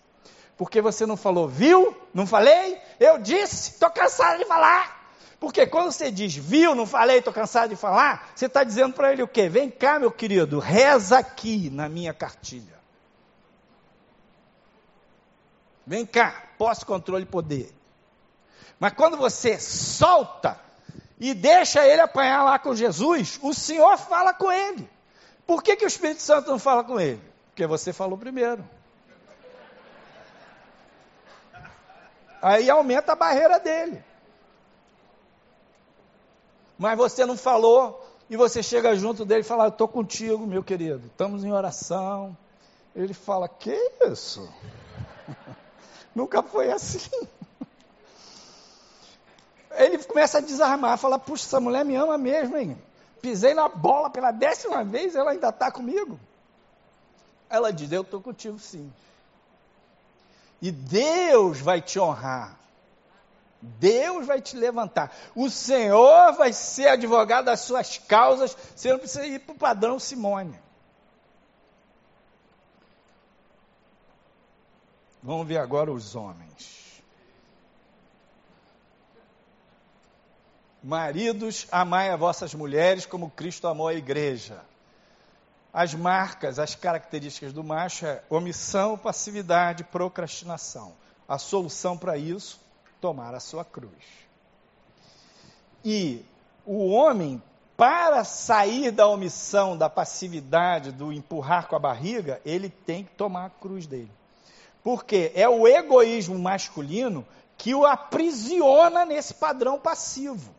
[0.57, 1.95] Porque você não falou, viu?
[2.13, 2.77] Não falei?
[2.99, 5.01] Eu disse, estou cansado de falar.
[5.39, 9.11] Porque quando você diz, viu, não falei, estou cansado de falar, você está dizendo para
[9.11, 9.49] ele o quê?
[9.49, 12.79] Vem cá, meu querido, reza aqui na minha cartilha.
[15.85, 17.73] Vem cá, posse, controle e poder.
[18.79, 20.57] Mas quando você solta
[21.19, 24.89] e deixa ele apanhar lá com Jesus, o Senhor fala com ele.
[25.45, 27.21] Por que, que o Espírito Santo não fala com ele?
[27.49, 28.63] Porque você falou primeiro.
[32.41, 34.03] Aí aumenta a barreira dele.
[36.77, 41.07] Mas você não falou, e você chega junto dele e fala: Estou contigo, meu querido,
[41.07, 42.35] estamos em oração.
[42.95, 43.77] Ele fala: Que
[44.09, 44.51] isso?
[46.15, 47.27] Nunca foi assim.
[49.71, 52.77] Ele começa a desarmar, fala: Puxa, essa mulher me ama mesmo, hein?
[53.23, 56.19] Pisei na bola pela décima vez, ela ainda está comigo.
[57.49, 58.91] Ela diz: Eu estou contigo sim.
[60.61, 62.59] E Deus vai te honrar.
[63.61, 65.15] Deus vai te levantar.
[65.33, 68.57] O Senhor vai ser advogado das suas causas.
[68.75, 70.59] Você não precisa ir para o padrão Simone.
[75.21, 76.82] Vamos ver agora os homens.
[80.83, 84.59] Maridos, amai a vossas mulheres como Cristo amou a igreja.
[85.73, 90.93] As marcas, as características do macho é omissão, passividade, procrastinação.
[91.25, 92.59] A solução para isso
[92.99, 93.93] tomar a sua cruz.
[95.85, 96.25] E
[96.65, 97.41] o homem,
[97.77, 103.45] para sair da omissão, da passividade, do empurrar com a barriga, ele tem que tomar
[103.45, 104.11] a cruz dele.
[104.83, 107.25] Porque é o egoísmo masculino
[107.57, 110.53] que o aprisiona nesse padrão passivo.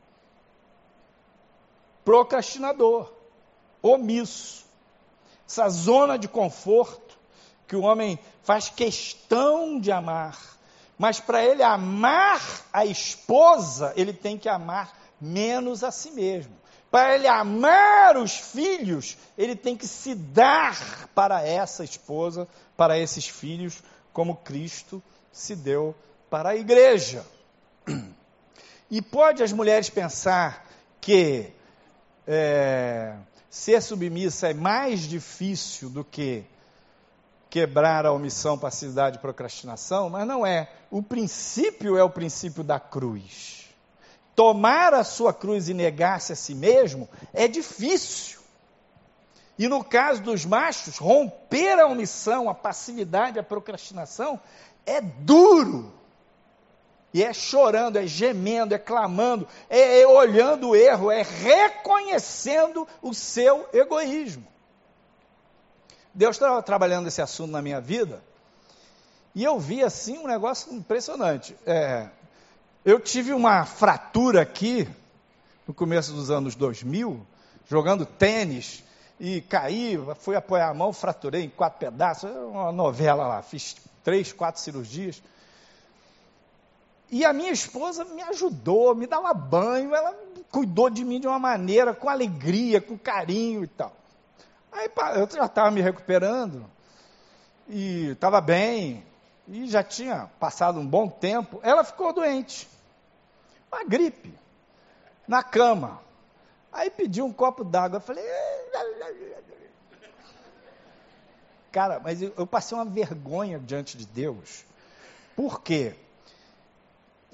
[2.05, 3.13] Procrastinador,
[3.83, 4.65] omisso.
[5.49, 7.19] Essa zona de conforto
[7.67, 10.55] que o homem faz questão de amar
[10.99, 12.41] mas para ele amar
[12.73, 16.53] a esposa, ele tem que amar menos a si mesmo.
[16.91, 22.47] Para ele amar os filhos, ele tem que se dar para essa esposa,
[22.77, 23.83] para esses filhos,
[24.13, 25.03] como Cristo
[25.33, 25.95] se deu
[26.31, 27.25] para a igreja.
[28.91, 30.69] E pode as mulheres pensar
[31.01, 31.51] que
[32.27, 33.15] é,
[33.51, 36.45] ser submissa é mais difícil do que
[37.51, 40.69] quebrar a omissão, passividade e procrastinação, mas não é.
[40.91, 43.67] O princípio é o princípio da cruz.
[44.35, 48.41] Tomar a sua cruz e negar-se a si mesmo é difícil.
[49.57, 54.41] E no caso dos machos, romper a omissão, a passividade, a procrastinação
[54.85, 55.93] é duro.
[57.15, 63.15] E é chorando, é gemendo, é clamando, é, é olhando o erro, é reconhecendo o
[63.15, 64.45] seu egoísmo.
[66.13, 68.21] Deus estava trabalhando esse assunto na minha vida
[69.33, 71.57] e eu vi assim um negócio impressionante.
[71.65, 72.09] É,
[72.85, 74.89] eu tive uma fratura aqui
[75.69, 77.25] no começo dos anos 2000,
[77.69, 78.83] jogando tênis
[79.21, 84.33] e caí, fui apoiar a mão, fraturei em quatro pedaços, uma novela lá, fiz três,
[84.33, 85.23] quatro cirurgias.
[87.15, 90.13] E a minha esposa me ajudou, me dava banho, ela
[90.51, 93.95] cuidou de mim de uma maneira, com alegria, com carinho e tal.
[94.73, 96.69] Aí eu já estava me recuperando,
[97.69, 99.07] e estava bem,
[99.47, 101.61] e já tinha passado um bom tempo.
[101.63, 102.69] Ela ficou doente,
[103.71, 104.35] uma gripe,
[105.29, 106.01] na cama.
[106.73, 108.01] Aí pediu um copo d'água.
[108.01, 108.25] Falei.
[111.71, 114.65] Cara, mas eu, eu passei uma vergonha diante de Deus.
[115.37, 115.95] Por quê?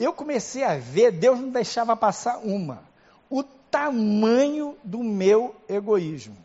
[0.01, 2.83] Eu comecei a ver, Deus não deixava passar uma.
[3.29, 6.39] O tamanho do meu egoísmo.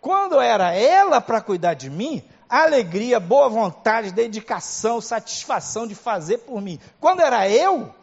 [0.00, 6.60] Quando era ela para cuidar de mim, alegria, boa vontade, dedicação, satisfação de fazer por
[6.60, 6.80] mim.
[6.98, 7.94] Quando era eu,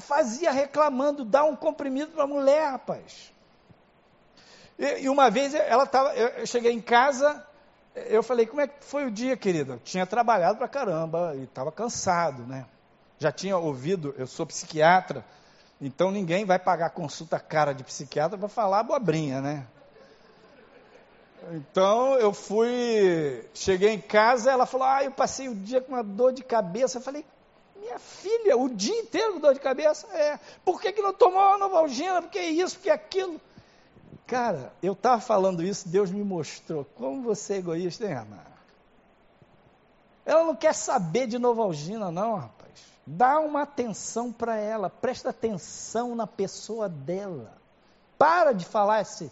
[0.00, 3.32] fazia reclamando, dá um comprimido para a mulher, rapaz.
[4.78, 7.42] E, e, uma vez ela tava, eu cheguei em casa,
[7.94, 9.74] eu falei, como é que foi o dia, querida?
[9.74, 12.66] Eu tinha trabalhado para caramba e estava cansado, né?
[13.18, 15.24] Já tinha ouvido, eu sou psiquiatra,
[15.80, 19.66] então ninguém vai pagar consulta cara de psiquiatra para falar abobrinha, né?
[21.52, 26.02] Então eu fui, cheguei em casa, ela falou: Ah, eu passei o dia com uma
[26.02, 26.98] dor de cabeça.
[26.98, 27.24] Eu falei:
[27.76, 30.06] Minha filha, o dia inteiro com dor de cabeça?
[30.16, 30.38] É.
[30.64, 32.22] Por que, que não tomou a Novalgina?
[32.22, 32.76] Por que isso?
[32.76, 33.40] Por que aquilo?
[34.26, 36.84] Cara, eu estava falando isso, Deus me mostrou.
[36.96, 38.54] Como você é egoísta, hein, Ana?
[40.24, 42.72] Ela não quer saber de Novalgina, não, rapaz.
[43.06, 47.52] Dá uma atenção para ela, presta atenção na pessoa dela.
[48.16, 49.30] Para de falar esse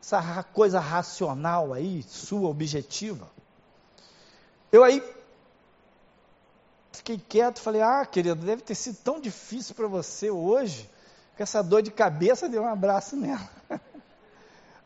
[0.00, 3.28] essa coisa racional aí, sua, objetiva.
[4.70, 5.02] Eu aí
[6.92, 10.88] fiquei quieto, falei, ah, querido, deve ter sido tão difícil para você hoje,
[11.36, 13.48] que essa dor de cabeça deu um abraço nela.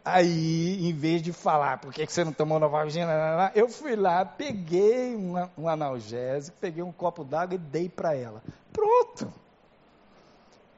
[0.05, 3.53] Aí, em vez de falar, por que você não tomou Novalgina?
[3.55, 8.43] Eu fui lá, peguei um, analgésico, peguei um copo d'água e dei para ela.
[8.73, 9.31] Pronto.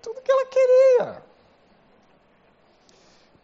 [0.02, 1.22] Tudo que ela queria.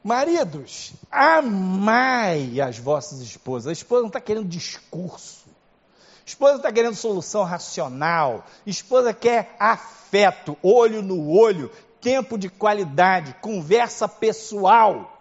[0.02, 3.68] Maridos, amai as vossas esposas.
[3.68, 5.46] A esposa não está querendo discurso.
[5.46, 8.44] A esposa está querendo solução racional.
[8.66, 15.17] A esposa quer afeto, olho no olho, tempo de qualidade, conversa pessoal.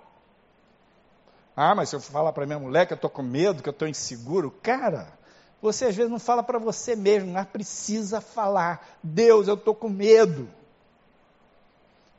[1.59, 3.71] Ah, mas se eu falar para minha mulher que eu estou com medo, que eu
[3.71, 5.11] estou inseguro, cara,
[5.59, 8.87] você às vezes não fala para você mesmo, mas precisa falar.
[9.01, 10.47] Deus, eu estou com medo.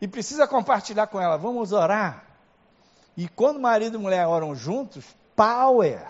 [0.00, 1.36] E precisa compartilhar com ela.
[1.36, 2.24] Vamos orar.
[3.16, 5.04] E quando marido e mulher oram juntos,
[5.36, 6.04] power.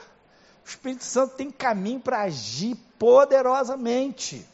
[0.65, 4.47] O Espírito Santo tem caminho para agir poderosamente.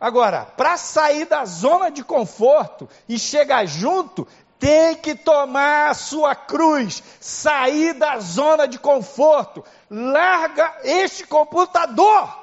[0.00, 4.26] Agora, para sair da zona de conforto e chegar junto,
[4.60, 12.38] tem que tomar a sua cruz, sair da zona de conforto, larga este computador.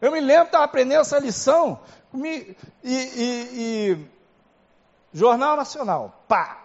[0.00, 1.78] Eu me lembro, estava aprendendo essa lição,
[2.10, 4.06] me, e, e, e,
[5.12, 6.56] Jornal Nacional, pá.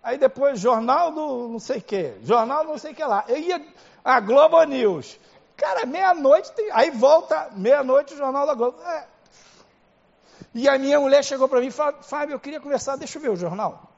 [0.00, 3.24] Aí depois Jornal do não sei que, Jornal não sei que lá.
[3.26, 3.64] Eu ia
[4.04, 5.18] a Globo News.
[5.56, 8.80] Cara, meia-noite, aí volta, meia-noite o Jornal da Globo.
[8.82, 9.11] É.
[10.54, 13.22] E a minha mulher chegou para mim e falou, Fábio, eu queria conversar, deixa eu
[13.22, 13.90] ver o jornal.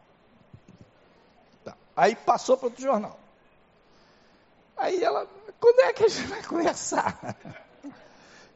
[1.65, 1.77] Tá.
[1.97, 3.19] Aí passou para outro jornal.
[4.77, 5.27] Aí ela,
[5.61, 7.37] quando é que a gente vai conversar?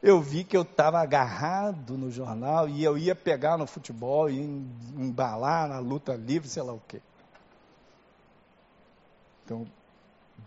[0.01, 4.41] Eu vi que eu estava agarrado no jornal e eu ia pegar no futebol, ia
[4.41, 7.01] embalar na luta livre, sei lá o quê.
[9.43, 9.67] Então,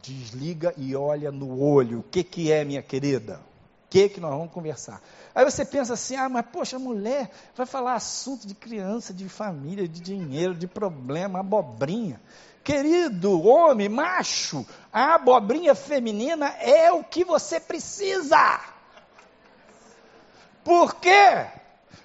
[0.00, 1.98] desliga e olha no olho.
[1.98, 3.40] O que, que é, minha querida?
[3.92, 5.02] Que, que nós vamos conversar?
[5.34, 9.86] Aí você pensa assim: ah, mas poxa, mulher vai falar assunto de criança, de família,
[9.86, 12.18] de dinheiro, de problema, abobrinha.
[12.64, 18.60] Querido homem, macho, a abobrinha feminina é o que você precisa.
[20.64, 21.48] Por quê?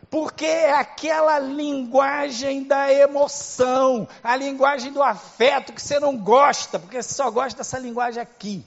[0.09, 7.01] Porque é aquela linguagem da emoção, a linguagem do afeto que você não gosta, porque
[7.01, 8.65] você só gosta dessa linguagem aqui.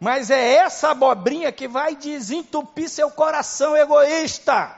[0.00, 4.76] Mas é essa abobrinha que vai desentupir seu coração egoísta.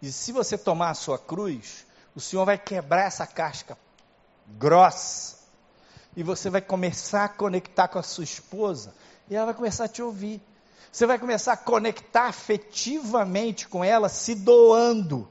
[0.00, 3.76] E se você tomar a sua cruz, o Senhor vai quebrar essa casca
[4.46, 5.36] grossa.
[6.16, 8.94] E você vai começar a conectar com a sua esposa.
[9.28, 10.40] E ela vai começar a te ouvir.
[10.90, 15.28] Você vai começar a conectar afetivamente com ela, se doando.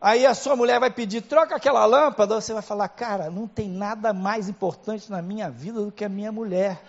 [0.00, 2.40] Aí a sua mulher vai pedir, troca aquela lâmpada.
[2.40, 6.08] Você vai falar, cara, não tem nada mais importante na minha vida do que a
[6.08, 6.82] minha mulher.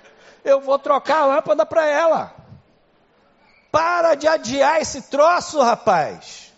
[0.43, 2.35] Eu vou trocar a lâmpada para ela.
[3.71, 6.53] Para de adiar esse troço, rapaz.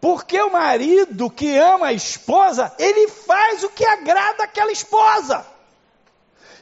[0.00, 5.44] Porque o marido que ama a esposa, ele faz o que agrada aquela esposa.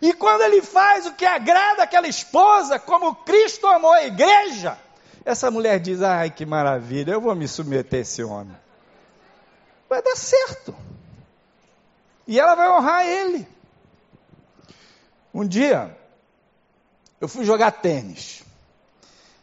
[0.01, 4.79] E quando ele faz o que agrada aquela esposa, como Cristo amou a igreja,
[5.29, 8.57] essa mulher diz: ai que maravilha, eu vou me submeter a esse homem.
[9.89, 10.75] Vai dar certo.
[12.27, 13.47] E ela vai honrar ele.
[15.33, 15.97] Um dia,
[17.21, 18.43] eu fui jogar tênis.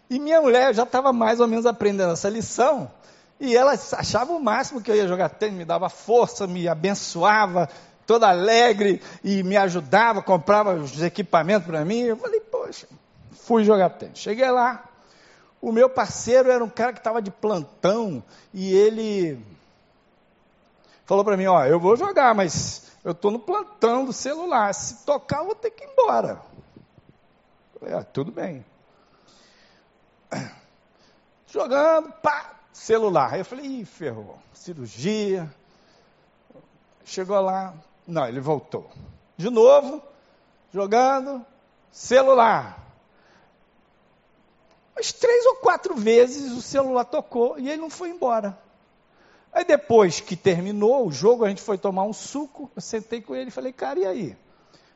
[0.09, 2.91] E minha mulher já estava mais ou menos aprendendo essa lição.
[3.39, 7.69] E ela achava o máximo que eu ia jogar tênis, me dava força, me abençoava,
[8.07, 12.01] toda alegre e me ajudava, comprava os equipamentos para mim.
[12.01, 12.87] Eu falei, poxa,
[13.31, 14.19] fui jogar tênis.
[14.19, 14.83] Cheguei lá,
[15.65, 18.23] o meu parceiro era um cara que estava de plantão
[18.53, 19.43] e ele
[21.05, 24.71] falou para mim, ó, eu vou jogar, mas eu estou no plantão do celular.
[24.75, 26.39] Se tocar, eu vou ter que ir embora.
[27.79, 28.63] Falei, ah, tudo bem.
[31.47, 33.33] Jogando, pá, celular.
[33.33, 35.51] Aí eu falei, ih, ferrou, cirurgia.
[37.03, 37.73] Chegou lá,
[38.05, 38.87] não, ele voltou.
[39.35, 39.99] De novo,
[40.71, 41.43] jogando,
[41.91, 42.84] celular.
[44.95, 48.57] Mas três ou quatro vezes o celular tocou e ele não foi embora.
[49.51, 53.35] Aí depois que terminou o jogo, a gente foi tomar um suco, eu sentei com
[53.35, 54.37] ele e falei, cara, e aí?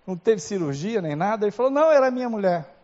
[0.07, 1.45] Não teve cirurgia nem nada?
[1.45, 2.75] Ele falou, não, era minha mulher.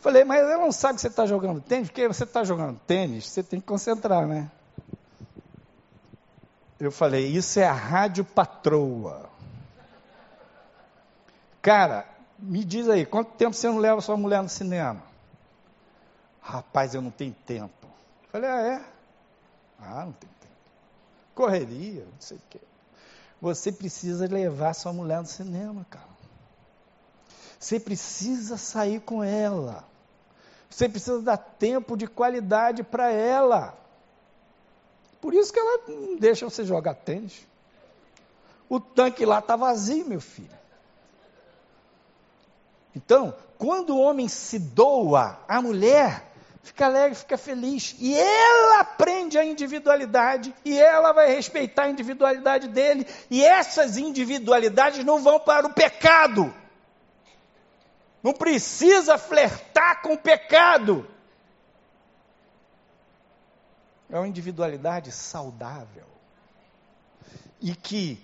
[0.00, 3.26] Falei, mas ela não sabe que você está jogando tênis, porque você está jogando tênis,
[3.26, 4.50] você tem que concentrar, né?
[6.78, 9.28] Eu falei, isso é a rádio patroa.
[11.60, 12.06] Cara,
[12.38, 15.07] me diz aí, quanto tempo você não leva sua mulher no cinema?
[16.48, 17.86] Rapaz, eu não tenho tempo.
[18.32, 18.84] Falei, ah, é?
[19.78, 20.54] Ah, não tem tempo.
[21.34, 22.60] Correria, não sei o quê.
[23.38, 26.08] Você precisa levar sua mulher no cinema, cara.
[27.60, 29.84] Você precisa sair com ela.
[30.70, 33.76] Você precisa dar tempo de qualidade para ela.
[35.20, 37.46] Por isso que ela não deixa você jogar tênis.
[38.70, 40.58] O tanque lá está vazio, meu filho.
[42.96, 46.27] Então, quando o homem se doa, a mulher
[46.68, 47.96] fica alegre, fica feliz.
[47.98, 55.04] E ela aprende a individualidade, e ela vai respeitar a individualidade dele, e essas individualidades
[55.04, 56.54] não vão para o pecado.
[58.22, 61.08] Não precisa flertar com o pecado.
[64.10, 66.06] É uma individualidade saudável.
[67.60, 68.22] E que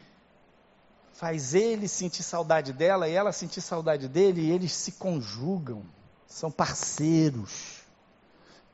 [1.12, 5.84] faz ele sentir saudade dela e ela sentir saudade dele, e eles se conjugam,
[6.26, 7.83] são parceiros.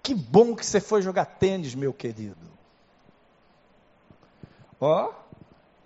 [0.02, 2.48] Que bom que você foi jogar tênis, meu querido.
[4.80, 5.12] Ó,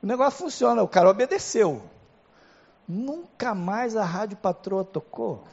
[0.03, 1.83] o negócio funciona, o cara obedeceu.
[2.87, 5.45] Nunca mais a rádio patroa tocou.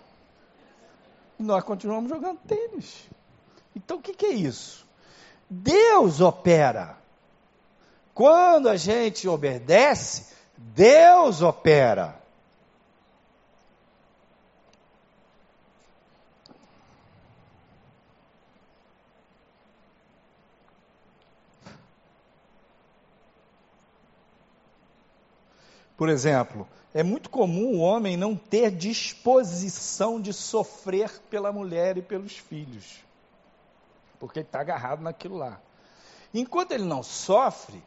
[1.40, 3.10] E nós continuamos jogando tênis.
[3.76, 4.86] Então o que, que é isso?
[5.50, 6.98] Deus opera.
[8.14, 12.21] Quando a gente obedece, Deus opera.
[26.02, 32.02] Por exemplo, é muito comum o homem não ter disposição de sofrer pela mulher e
[32.02, 33.06] pelos filhos,
[34.20, 35.62] porque ele está agarrado naquilo lá.
[36.34, 37.84] Enquanto ele não sofre,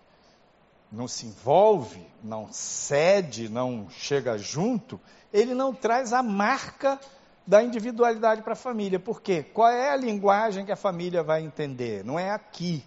[0.92, 5.00] não se envolve, não cede, não chega junto,
[5.32, 7.00] ele não traz a marca
[7.44, 9.00] da individualidade para a família.
[9.00, 9.42] Por quê?
[9.42, 12.04] Qual é a linguagem que a família vai entender?
[12.04, 12.84] Não é aqui.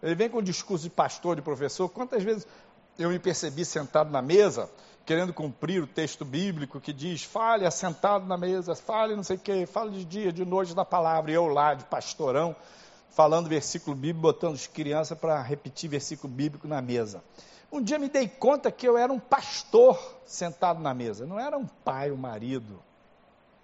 [0.00, 1.88] Ele vem com o discurso de pastor, de professor.
[1.88, 2.46] Quantas vezes
[2.98, 4.68] eu me percebi sentado na mesa,
[5.04, 9.40] querendo cumprir o texto bíblico que diz: fale assentado na mesa, fale não sei o
[9.40, 12.54] quê, fale de dia, de noite da palavra, e eu lá, de pastorão,
[13.10, 17.22] falando versículo bíblico, botando as crianças para repetir versículo bíblico na mesa.
[17.70, 21.56] Um dia me dei conta que eu era um pastor sentado na mesa, não era
[21.56, 22.82] um pai, um marido,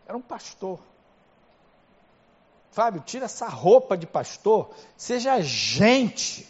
[0.06, 0.80] era um pastor.
[2.70, 6.48] Fábio, tira essa roupa de pastor, seja gente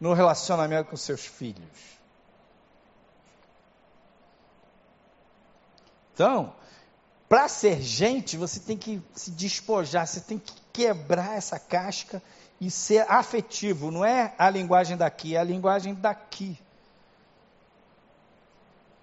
[0.00, 1.93] no relacionamento com seus filhos.
[6.14, 6.54] Então,
[7.28, 12.22] para ser gente, você tem que se despojar, você tem que quebrar essa casca
[12.60, 13.90] e ser afetivo.
[13.90, 16.56] Não é a linguagem daqui, é a linguagem daqui.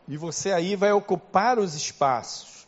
[0.07, 2.65] E você aí vai ocupar os espaços.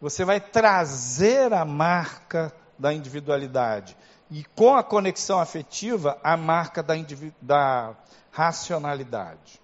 [0.00, 3.96] Você vai trazer a marca da individualidade.
[4.30, 6.94] E com a conexão afetiva, a marca da,
[7.40, 7.94] da
[8.32, 9.60] racionalidade.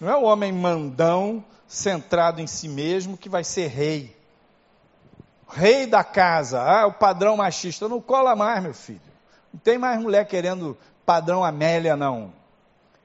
[0.00, 4.14] Não é o homem mandão centrado em si mesmo que vai ser rei.
[5.48, 7.88] Rei da casa, ah, o padrão machista.
[7.88, 9.00] Não cola mais, meu filho.
[9.52, 10.76] Não tem mais mulher querendo
[11.06, 12.30] padrão Amélia, não.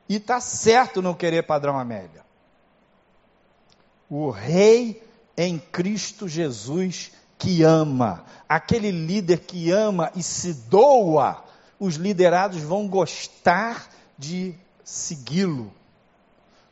[0.10, 2.26] E tá certo não querer padrão Amélia.
[4.10, 5.02] O rei
[5.38, 11.42] em Cristo Jesus que ama, aquele líder que ama e se doa,
[11.80, 13.88] os liderados vão gostar
[14.18, 14.54] de
[14.84, 15.72] segui-lo,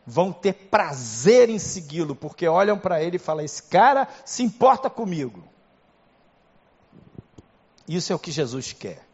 [0.06, 4.90] vão ter prazer em segui-lo, porque olham para ele e falam: esse cara se importa
[4.90, 5.44] comigo.
[7.88, 9.06] Isso é o que Jesus quer.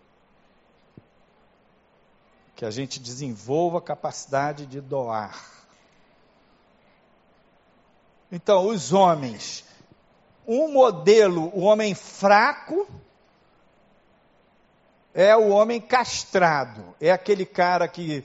[2.55, 5.49] Que a gente desenvolva a capacidade de doar.
[8.31, 9.65] Então, os homens,
[10.47, 12.87] um modelo, o homem fraco,
[15.13, 18.23] é o homem castrado, é aquele cara que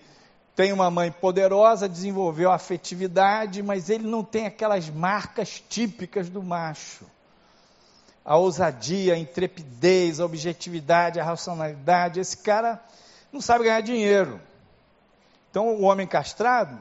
[0.57, 7.05] tem uma mãe poderosa, desenvolveu afetividade, mas ele não tem aquelas marcas típicas do macho.
[8.25, 12.19] A ousadia, a intrepidez, a objetividade, a racionalidade.
[12.19, 12.83] Esse cara
[13.31, 14.41] não sabe ganhar dinheiro.
[15.51, 16.79] Então, o homem castrado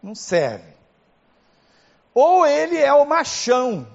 [0.00, 0.72] não serve.
[2.14, 3.86] Ou ele é o machão.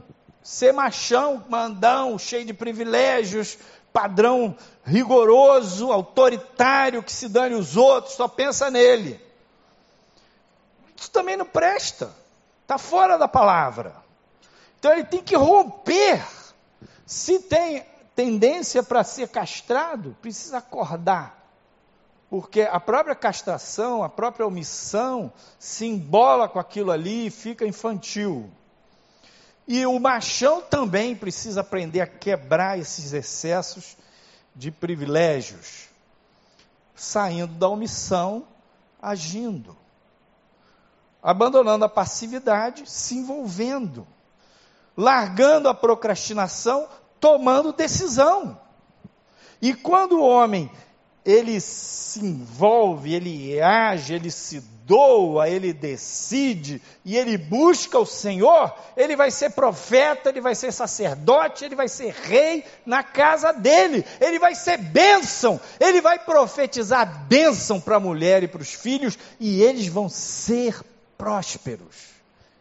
[0.44, 3.58] Ser machão, mandão, cheio de privilégios,
[3.92, 9.20] padrão rigoroso, autoritário, que se dane os outros, só pensa nele.
[10.96, 12.12] Isso também não presta.
[12.62, 13.96] Está fora da palavra.
[14.80, 16.26] Então ele tem que romper.
[17.06, 17.86] Se tem
[18.16, 21.42] tendência para ser castrado, precisa acordar.
[22.30, 28.50] Porque a própria castração, a própria omissão, se embola com aquilo ali e fica infantil.
[29.74, 33.96] E o machão também precisa aprender a quebrar esses excessos
[34.54, 35.88] de privilégios,
[36.94, 38.46] saindo da omissão,
[39.02, 39.78] agindo,
[41.24, 44.06] abandonando a passividade, se envolvendo,
[44.98, 48.60] largando a procrastinação, tomando decisão.
[49.62, 50.70] E quando o homem
[51.24, 58.74] ele se envolve, ele age, ele se doa, ele decide e ele busca o Senhor,
[58.98, 64.06] ele vai ser profeta, ele vai ser sacerdote, ele vai ser rei na casa dele,
[64.20, 69.18] ele vai ser bênção, ele vai profetizar bênção para a mulher e para os filhos
[69.40, 70.80] e eles vão ser
[71.18, 72.10] prósperos,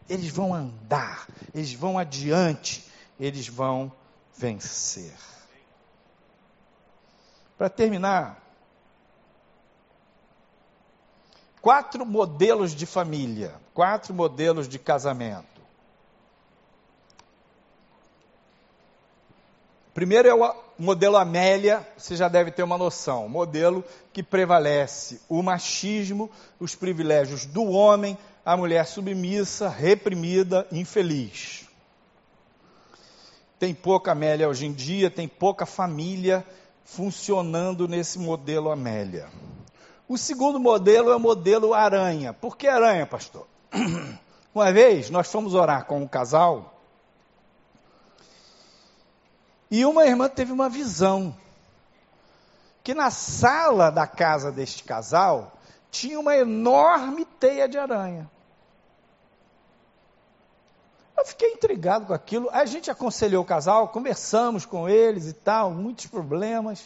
[0.08, 2.84] eles vão andar, eles vão adiante,
[3.18, 3.92] eles vão
[4.36, 5.12] vencer.
[7.56, 8.39] Para terminar,
[11.60, 15.60] quatro modelos de família, quatro modelos de casamento.
[19.92, 25.42] Primeiro é o modelo Amélia, você já deve ter uma noção, modelo que prevalece o
[25.42, 31.66] machismo, os privilégios do homem, a mulher submissa, reprimida, infeliz.
[33.58, 36.46] Tem pouca Amélia hoje em dia, tem pouca família
[36.84, 39.28] funcionando nesse modelo Amélia.
[40.10, 42.32] O segundo modelo é o modelo aranha.
[42.32, 43.46] Por que aranha, pastor?
[44.52, 46.74] Uma vez nós fomos orar com um casal
[49.70, 51.32] e uma irmã teve uma visão
[52.82, 55.52] que na sala da casa deste casal
[55.92, 58.28] tinha uma enorme teia de aranha.
[61.16, 62.50] Eu fiquei intrigado com aquilo.
[62.50, 66.84] A gente aconselhou o casal, conversamos com eles e tal, muitos problemas.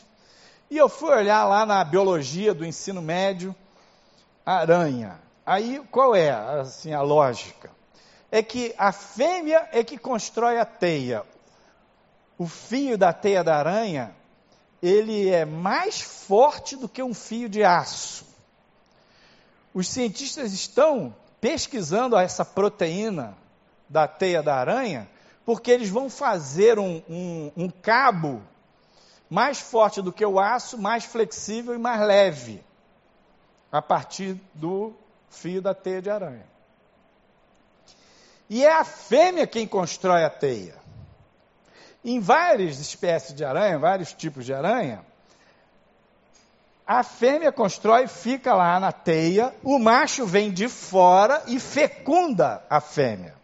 [0.74, 3.54] E eu fui olhar lá na biologia do ensino médio,
[4.44, 5.20] aranha.
[5.46, 7.70] Aí qual é assim a lógica?
[8.28, 11.22] É que a fêmea é que constrói a teia.
[12.36, 14.16] O fio da teia da aranha,
[14.82, 18.26] ele é mais forte do que um fio de aço.
[19.72, 23.38] Os cientistas estão pesquisando essa proteína
[23.88, 25.08] da teia da aranha,
[25.46, 28.42] porque eles vão fazer um, um, um cabo
[29.34, 32.62] mais forte do que o aço, mais flexível e mais leve,
[33.72, 34.94] a partir do
[35.28, 36.46] fio da teia de aranha.
[38.48, 40.76] E é a fêmea quem constrói a teia.
[42.04, 45.04] Em várias espécies de aranha, vários tipos de aranha,
[46.86, 52.80] a fêmea constrói, fica lá na teia, o macho vem de fora e fecunda a
[52.80, 53.34] fêmea.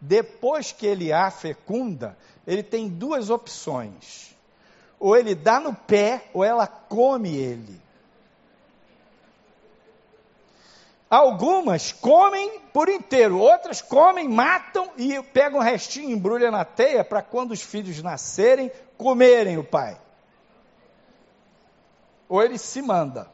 [0.00, 4.30] Depois que ele a fecunda, ele tem duas opções
[5.00, 7.80] ou ele dá no pé, ou ela come ele.
[11.08, 17.22] Algumas comem por inteiro, outras comem, matam e pegam um restinho, embrulha na teia para
[17.22, 19.98] quando os filhos nascerem, comerem o pai.
[22.28, 23.28] Ou ele se manda.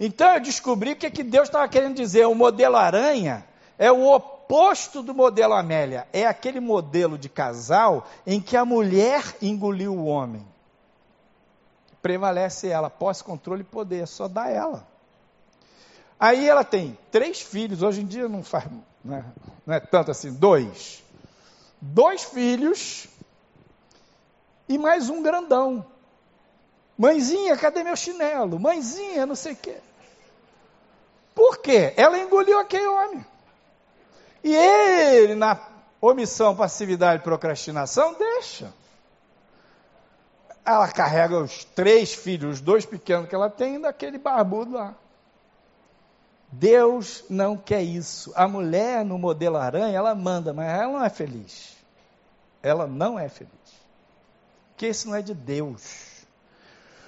[0.00, 2.26] Então eu descobri o que, que Deus estava querendo dizer.
[2.26, 3.46] O modelo aranha
[3.78, 6.08] é o oposto do modelo Amélia.
[6.12, 10.53] É aquele modelo de casal em que a mulher engoliu o homem
[12.04, 14.86] prevalece ela, posse, controle e poder, só dá ela.
[16.20, 18.66] Aí ela tem três filhos, hoje em dia não faz,
[19.02, 19.24] não é,
[19.64, 21.02] não é tanto assim, dois.
[21.80, 23.08] Dois filhos
[24.68, 25.86] e mais um grandão.
[26.98, 28.60] Mãezinha, cadê meu chinelo?
[28.60, 29.78] Mãezinha, não sei o quê.
[31.34, 31.94] Por quê?
[31.96, 33.24] Ela engoliu aquele homem.
[34.42, 35.58] E ele, na
[36.02, 38.70] omissão, passividade e procrastinação, deixa
[40.64, 44.94] ela carrega os três filhos, os dois pequenos que ela tem, daquele barbudo lá.
[46.50, 48.32] Deus não quer isso.
[48.34, 51.76] A mulher no modelo aranha, ela manda, mas ela não é feliz.
[52.62, 53.52] Ela não é feliz.
[54.70, 56.24] Porque isso não é de Deus.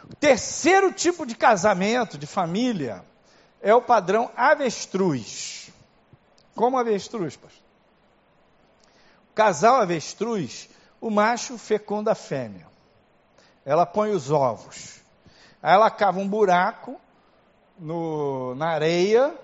[0.04, 3.02] O terceiro tipo de casamento, de família,
[3.62, 5.70] é o padrão avestruz.
[6.54, 7.62] Como avestruz, pastor?
[9.30, 10.68] O casal avestruz,
[11.00, 12.75] o macho fecunda a fêmea
[13.66, 15.02] ela põe os ovos.
[15.60, 16.98] Aí ela cava um buraco
[17.76, 19.34] no, na areia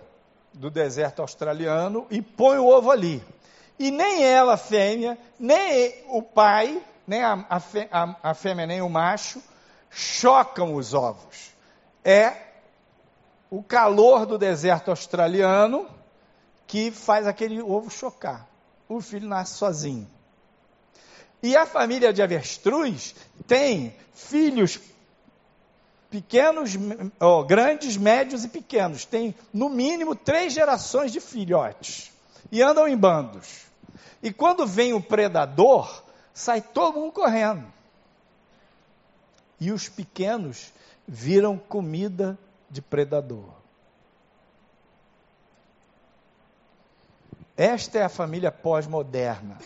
[0.55, 3.23] do deserto australiano e põe o ovo ali.
[3.79, 9.43] E nem ela, fêmea, nem o pai, nem a, a, a fêmea, nem o macho,
[9.91, 11.51] chocam os ovos.
[12.05, 12.35] É
[13.51, 15.89] o calor do deserto australiano
[16.65, 18.47] que faz aquele ovo chocar.
[18.89, 20.09] O filho nasce sozinho.
[21.43, 23.17] E a família de avestruz
[23.49, 24.79] tem filhos
[26.09, 26.71] pequenos,
[27.19, 29.05] oh, grandes, médios e pequenos.
[29.05, 32.13] Tem no mínimo três gerações de filhotes.
[32.51, 33.65] E andam em bandos.
[34.23, 37.67] E quando vem o predador, sai todo mundo correndo.
[39.59, 40.73] E os pequenos
[41.09, 42.39] viram comida
[42.71, 43.51] de predador.
[47.57, 49.59] Esta é a família pós-moderna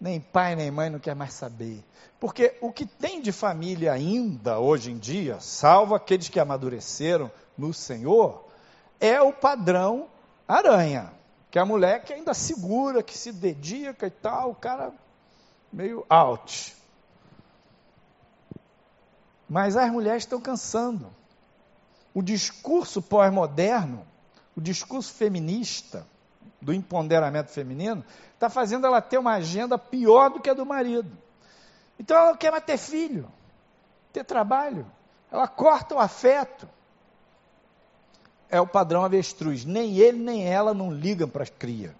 [0.00, 1.84] nem pai nem mãe não quer mais saber.
[2.18, 7.74] Porque o que tem de família ainda hoje em dia, salvo aqueles que amadureceram no
[7.74, 8.48] Senhor,
[8.98, 10.08] é o padrão
[10.48, 11.12] aranha.
[11.50, 14.92] Que é a mulher que ainda segura, que se dedica e tal, o cara
[15.72, 16.76] meio out.
[19.48, 21.10] Mas as mulheres estão cansando.
[22.14, 24.06] O discurso pós-moderno,
[24.56, 26.06] o discurso feminista,
[26.60, 28.04] do empoderamento feminino,
[28.34, 31.10] está fazendo ela ter uma agenda pior do que a do marido.
[31.98, 33.30] Então ela quer mais ter filho,
[34.12, 34.86] ter trabalho.
[35.30, 36.68] Ela corta o afeto.
[38.48, 39.64] É o padrão avestruz.
[39.64, 41.94] Nem ele nem ela não ligam para a cria.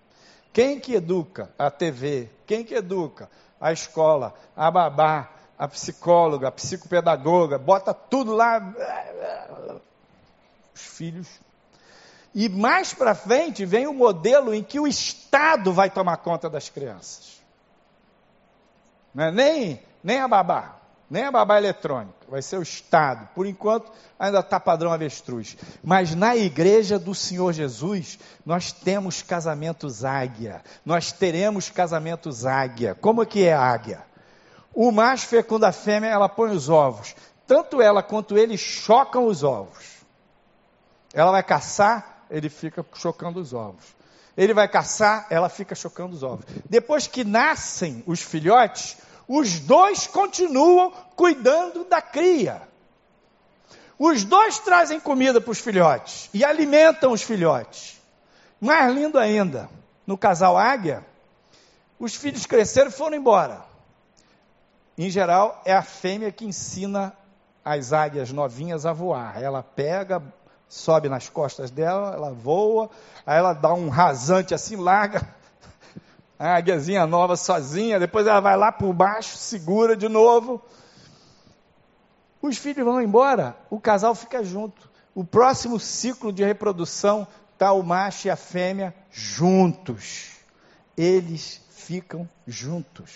[0.53, 1.51] Quem que educa?
[1.59, 2.29] A TV.
[2.47, 3.31] Quem que educa?
[3.61, 7.59] A escola, a babá, a psicóloga, a psicopedagoga.
[7.59, 8.75] Bota tudo lá.
[10.75, 11.41] Os filhos
[12.35, 16.69] e mais para frente vem o modelo em que o Estado vai tomar conta das
[16.69, 17.41] crianças.
[19.17, 20.77] É nem, nem a babá,
[21.11, 23.29] nem a babá eletrônica, vai ser o Estado.
[23.35, 25.57] Por enquanto, ainda está padrão avestruz.
[25.83, 30.63] Mas na igreja do Senhor Jesus, nós temos casamentos águia.
[30.87, 32.95] Nós teremos casamentos águia.
[32.95, 34.05] Como que é águia?
[34.73, 37.17] O macho fecunda a fêmea, ela põe os ovos.
[37.45, 39.99] Tanto ela quanto ele chocam os ovos.
[41.13, 43.85] Ela vai caçar, ele fica chocando os ovos.
[44.37, 46.47] Ele vai caçar, ela fica chocando os ovos.
[46.69, 48.97] Depois que nascem os filhotes,
[49.27, 52.63] os dois continuam cuidando da cria.
[53.99, 58.01] Os dois trazem comida para os filhotes e alimentam os filhotes.
[58.61, 59.69] Mais lindo ainda,
[60.07, 61.05] no casal águia,
[61.99, 63.63] os filhos cresceram e foram embora.
[64.97, 67.15] Em geral, é a fêmea que ensina
[67.65, 69.43] as águias novinhas a voar.
[69.43, 70.23] Ela pega,
[70.71, 72.89] sobe nas costas dela, ela voa,
[73.27, 75.29] aí ela dá um rasante assim, larga
[76.39, 80.63] a águiazinha nova sozinha, depois ela vai lá por baixo, segura de novo.
[82.41, 84.89] Os filhos vão embora, o casal fica junto.
[85.13, 90.37] O próximo ciclo de reprodução está o macho e a fêmea juntos.
[90.97, 93.11] Eles ficam juntos.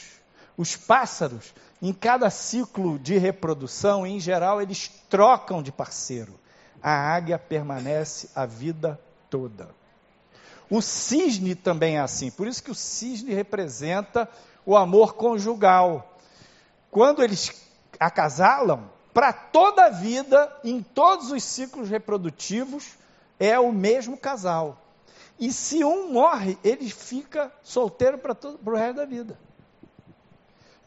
[0.57, 6.35] Os pássaros, em cada ciclo de reprodução, em geral, eles trocam de parceiro
[6.85, 9.01] a águia permanece a vida
[9.31, 9.71] toda.
[10.69, 14.29] O cisne também é assim, por isso que o cisne representa
[14.67, 16.15] o amor conjugal.
[16.91, 17.51] Quando eles
[17.99, 22.99] acasalam, para toda a vida, em todos os ciclos reprodutivos,
[23.41, 24.79] é o mesmo casal.
[25.41, 28.37] E se um morre, ele fica solteiro para
[28.67, 29.39] o resto da vida.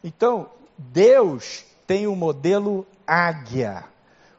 [0.04, 3.84] Então, Deus tem o modelo águia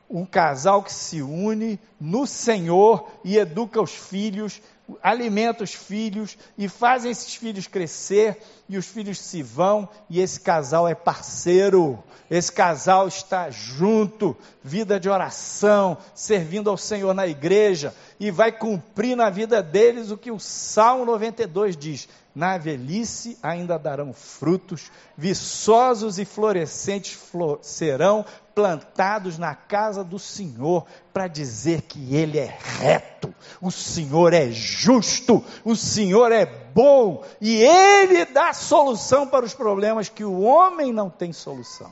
[0.10, 4.60] um casal que se une no Senhor e educa os filhos,
[5.04, 10.40] alimenta os filhos e fazem esses filhos crescer e os filhos se vão e esse
[10.40, 17.94] casal é parceiro, esse casal está junto, vida de oração, servindo ao Senhor na igreja
[18.20, 23.78] e vai cumprir na vida deles o que o Salmo 92 diz: na velhice ainda
[23.78, 27.20] darão frutos, viçosos e florescentes
[27.62, 28.26] serão
[28.56, 35.44] plantados na casa do Senhor, para dizer que Ele é reto, o Senhor é justo,
[35.66, 41.10] o Senhor é bom e Ele dá solução para os problemas que o homem não
[41.10, 41.92] tem solução.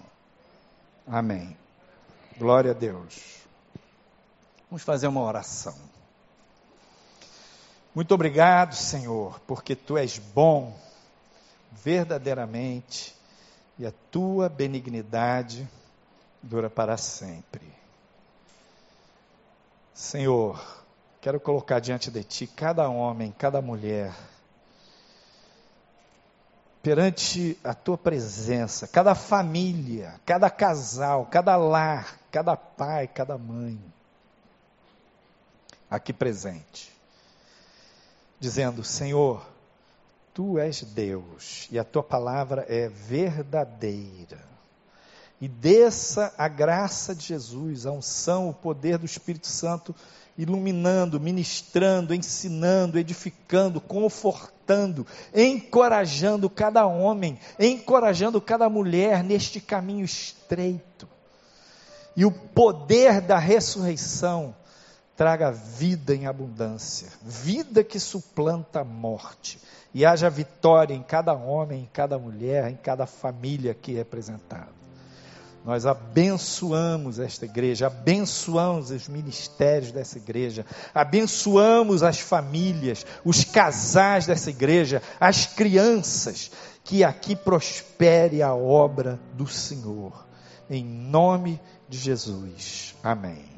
[1.05, 1.57] Amém.
[2.37, 3.41] Glória a Deus.
[4.69, 5.86] Vamos fazer uma oração.
[7.97, 10.71] Muito obrigado, Senhor, porque tu és bom,
[11.71, 13.15] verdadeiramente,
[13.79, 15.67] e a tua benignidade
[16.39, 17.65] dura para sempre.
[19.95, 20.63] Senhor,
[21.19, 24.13] quero colocar diante de ti cada homem, cada mulher,
[26.83, 33.83] perante a tua presença, cada família, cada casal, cada lar, cada pai, cada mãe,
[35.89, 36.95] aqui presente
[38.39, 39.45] dizendo: Senhor,
[40.33, 44.45] tu és Deus e a tua palavra é verdadeira.
[45.39, 49.95] E desça a graça de Jesus, a unção, o poder do Espírito Santo,
[50.35, 55.05] iluminando, ministrando, ensinando, edificando, confortando,
[55.35, 61.07] encorajando cada homem, encorajando cada mulher neste caminho estreito.
[62.15, 64.55] E o poder da ressurreição
[65.17, 69.59] traga vida em abundância, vida que suplanta a morte,
[69.91, 74.77] e haja vitória em cada homem, em cada mulher, em cada família aqui representada.
[75.65, 84.51] Nós abençoamos esta igreja, abençoamos os ministérios dessa igreja, abençoamos as famílias, os casais dessa
[84.51, 86.51] igreja, as crianças,
[86.83, 90.25] que aqui prospere a obra do Senhor.
[90.69, 92.95] Em nome de Jesus.
[93.03, 93.56] Amém.